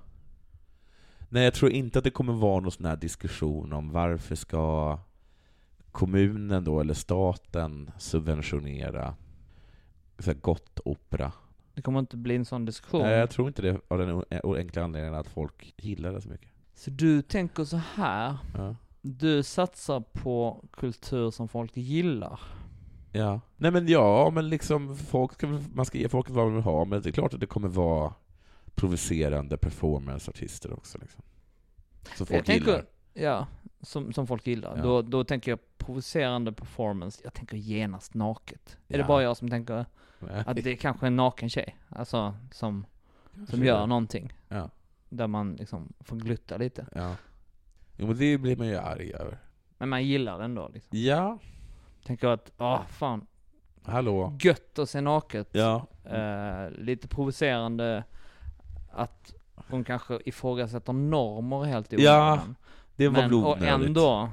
[1.28, 4.98] Nej, jag tror inte att det kommer vara någon sån här diskussion om varför ska
[5.92, 9.14] kommunen då, eller staten, subventionera
[10.18, 11.32] så här gott opera.
[11.74, 13.02] Det kommer inte bli en sån diskussion.
[13.02, 14.24] Nej, jag tror inte det av den
[14.56, 16.48] enkla anledningen att folk gillar det så mycket.
[16.74, 18.36] Så du tänker så här.
[18.54, 18.76] Ja.
[19.00, 22.40] Du satsar på kultur som folk gillar.
[23.12, 23.40] Ja.
[23.56, 26.84] Nej men ja, men liksom folk ska, man ska ge folk vad de vill ha,
[26.84, 28.14] men det är klart att det kommer vara
[28.74, 31.22] provocerande performanceartister också liksom.
[32.16, 32.84] Som folk jag tänker, gillar.
[33.12, 33.46] ja,
[33.82, 34.76] som, som folk gillar.
[34.76, 34.82] Ja.
[34.82, 38.78] Då, då tänker jag provocerande performance, jag tänker genast naket.
[38.88, 39.06] Är det Ja.
[39.06, 39.86] bara jag som tänker
[40.18, 40.44] Nej.
[40.46, 41.76] att det är kanske en naken tjej?
[41.88, 42.86] Alltså, som,
[43.48, 44.32] som gör någonting.
[44.48, 44.70] Ja.
[45.08, 46.86] Där man liksom får glutta lite.
[46.94, 47.14] Ja.
[47.96, 49.38] Jo men det blir man ju arg över.
[49.78, 50.98] Men man gillar det ändå liksom.
[50.98, 51.38] Ja,
[52.04, 53.26] Tänker att, ah fan,
[53.84, 54.38] hallå.
[54.40, 55.48] gött att se naket.
[55.52, 55.86] Ja.
[56.04, 58.04] Eh, lite provocerande
[58.92, 62.56] att hon kanske ifrågasätter normer helt i Ja, onödan.
[63.02, 63.86] Det var Men, väl och onödigt.
[63.86, 64.30] ändå,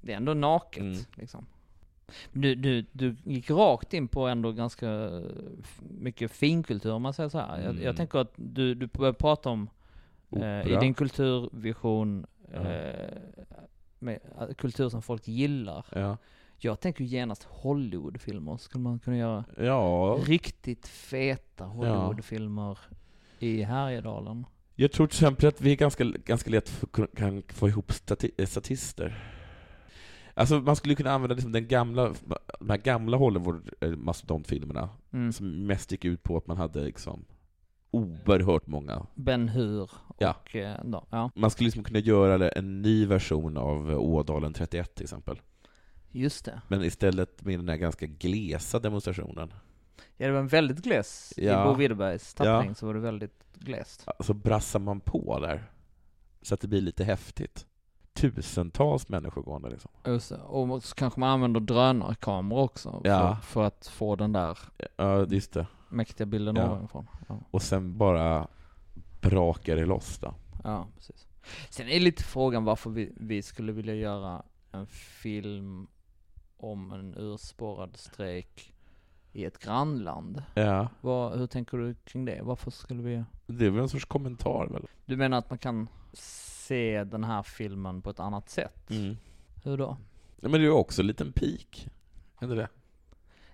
[0.00, 0.98] det är ändå naket Mm.
[1.14, 1.46] liksom.
[2.32, 5.10] Du, du, du gick rakt in på ändå ganska
[5.62, 7.60] f- mycket finkultur om man säger så här.
[7.60, 7.82] Jag, Mm.
[7.82, 9.68] jag tänker att du, du börjar prata om,
[10.36, 12.60] eh, i din kulturvision, Ja.
[12.60, 13.08] eh,
[13.98, 15.86] med, eh, kultur som folk gillar.
[15.92, 16.16] Ja.
[16.58, 22.78] Jag tänker genast Hollywoodfilmer, skulle man kunna göra ja, riktigt feta Hollywoodfilmer
[23.38, 24.46] i Härjedalen.
[24.74, 26.84] Jag tror till exempel att vi är ganska, ganska lätt
[27.16, 27.92] kan få ihop
[28.38, 29.30] eh, statister.
[30.36, 32.14] Alltså man skulle kunna använda liksom den gamla,
[32.60, 35.32] de här gamla Hollywood-mastodontfilmerna, Mm.
[35.32, 37.24] som mest gick ut på att man hade liksom
[37.90, 39.06] oerhört många.
[39.14, 40.36] Ben Hur och, Ja.
[40.52, 41.30] eh, då, ja.
[41.34, 45.40] Man skulle liksom kunna göra en ny version av Ådalen 31 till exempel.
[46.10, 46.60] Just det.
[46.68, 49.52] Men istället med den här ganska glesa demonstrationen.
[50.16, 51.32] Ja, det var en väldigt gles.
[51.36, 51.62] Ja.
[51.62, 52.74] I Bo Widerbergs tappning Ja.
[52.74, 54.06] så var det väldigt glest.
[54.20, 55.70] Så brassar man på där.
[56.42, 57.66] Så att det blir lite häftigt.
[58.12, 59.90] Tusentals människor gående liksom.
[60.06, 60.36] Just det.
[60.38, 63.36] Och så kanske man använder drönarkameror också Ja.
[63.36, 64.58] för, för att få den där
[64.96, 65.66] Ja, just det.
[65.88, 66.66] mäktiga bilden Ja.
[66.70, 67.06] ovanifrån.
[67.28, 67.38] Ja.
[67.50, 68.48] Och sen bara
[69.20, 70.34] brakar det loss då.
[70.64, 71.26] ja, precis.
[71.70, 74.42] Sen är lite frågan varför vi, vi skulle vilja göra
[74.72, 75.86] en film
[76.56, 78.73] om en urspårad strejk
[79.34, 80.42] i ett grannland.
[80.54, 82.40] Ja, Vad, hur tänker du kring det?
[82.42, 83.24] Varför skulle vi...
[83.46, 84.86] det är väl en sorts kommentar väl?
[85.06, 88.90] Du menar att man kan se den här filmen på ett annat sätt?
[88.90, 89.16] Mm.
[89.64, 89.96] Hur då?
[90.40, 91.88] Ja, men det är ju också en liten pik.
[92.38, 92.68] Är det det?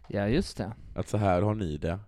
[0.08, 0.72] Ja, just det.
[0.94, 1.98] Att så här har ni det.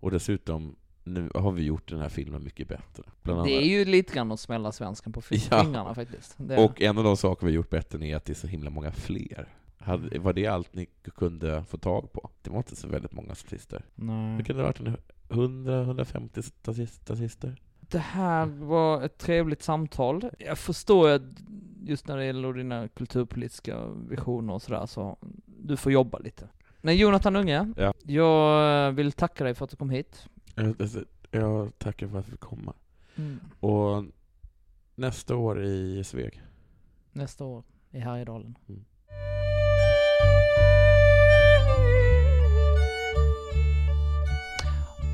[0.00, 3.02] Och dessutom, nu har vi gjort den här filmen mycket bättre.
[3.22, 5.62] Bland Det är ju lite grann att smälla svensken på fi- Ja.
[5.64, 6.34] fingrarna faktiskt.
[6.36, 8.46] Det, Och en av de saker vi har gjort bättre är att det är så
[8.46, 9.48] himla många fler.
[9.78, 12.30] Hade, var det allt ni kunde få tag på?
[12.42, 13.84] Det var inte så väldigt många statister.
[13.94, 14.38] Nej.
[14.38, 14.96] Det kunde ha varit en
[15.28, 17.56] 100-150 statist- statister.
[17.80, 20.30] Det här var ett trevligt samtal.
[20.38, 21.22] Jag förstår att
[21.84, 26.48] just när det gäller dina kulturpolitiska visioner och sådär, så du får jobba lite.
[26.80, 27.94] Men Jonathan Unge, Ja.
[28.04, 30.28] jag vill tacka dig för att du kom hit.
[30.54, 30.74] Jag,
[31.30, 32.74] jag tackar för att vi fick komma.
[33.60, 34.04] Och
[34.94, 36.42] nästa år i Sveg.
[37.12, 38.58] Nästa år i Härjedalen.
[38.68, 38.84] Mm.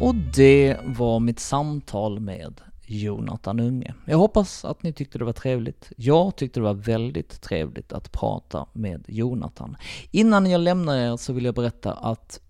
[0.05, 3.95] Och det var mitt samtal med Jonathan Unge.
[4.05, 5.93] Jag hoppas att ni tyckte det var trevligt.
[5.97, 9.77] Jag tyckte det var väldigt trevligt att prata med Jonathan.
[10.11, 12.41] Innan jag lämnar er så vill jag berätta att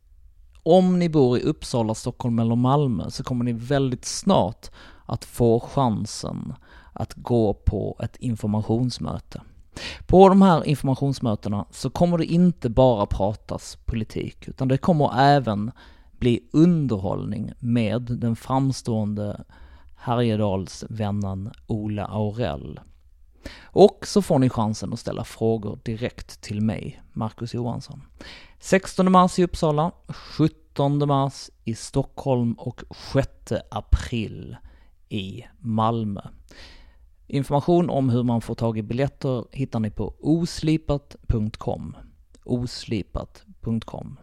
[0.63, 4.71] om ni bor i Uppsala, Stockholm eller Malmö så kommer ni väldigt snart
[5.07, 6.55] att få chansen
[6.93, 9.41] att gå på ett informationsmöte.
[10.07, 15.71] På de här informationsmötena så kommer det inte bara pratas politik, utan det kommer även
[16.25, 19.45] bli underhållning med den framstående
[19.97, 22.81] Härjedalsvännen Ola Aurell.
[23.63, 28.03] Och så får ni chansen att ställa frågor direkt till mig, Marcus Johansson.
[28.61, 33.29] 16 mars i Uppsala, 17 mars i Stockholm och 6
[33.71, 34.57] april
[35.09, 36.23] i Malmö.
[37.27, 41.97] Information om hur man får tag i biljetter hittar ni på oslipat.com.
[42.45, 44.19] Oslipat.com.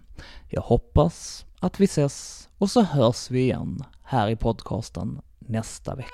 [0.49, 6.09] Jag hoppas att vi ses och så hörs vi igen här i podcasten nästa vecka.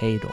[0.00, 0.28] Hej då.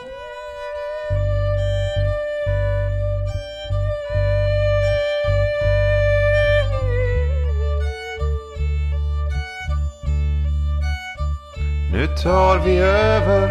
[11.92, 13.48] Nu tar vi över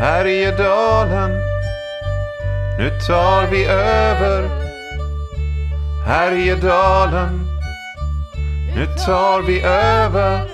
[0.00, 1.30] Härjedalen
[2.78, 4.48] Nu tar vi över
[6.06, 7.43] Härjedalen
[8.76, 10.48] nu tar vi över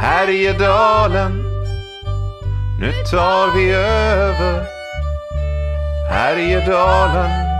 [0.00, 1.42] Härjedalen.
[2.80, 4.64] Nu tar vi över
[6.10, 7.55] Härjedalen.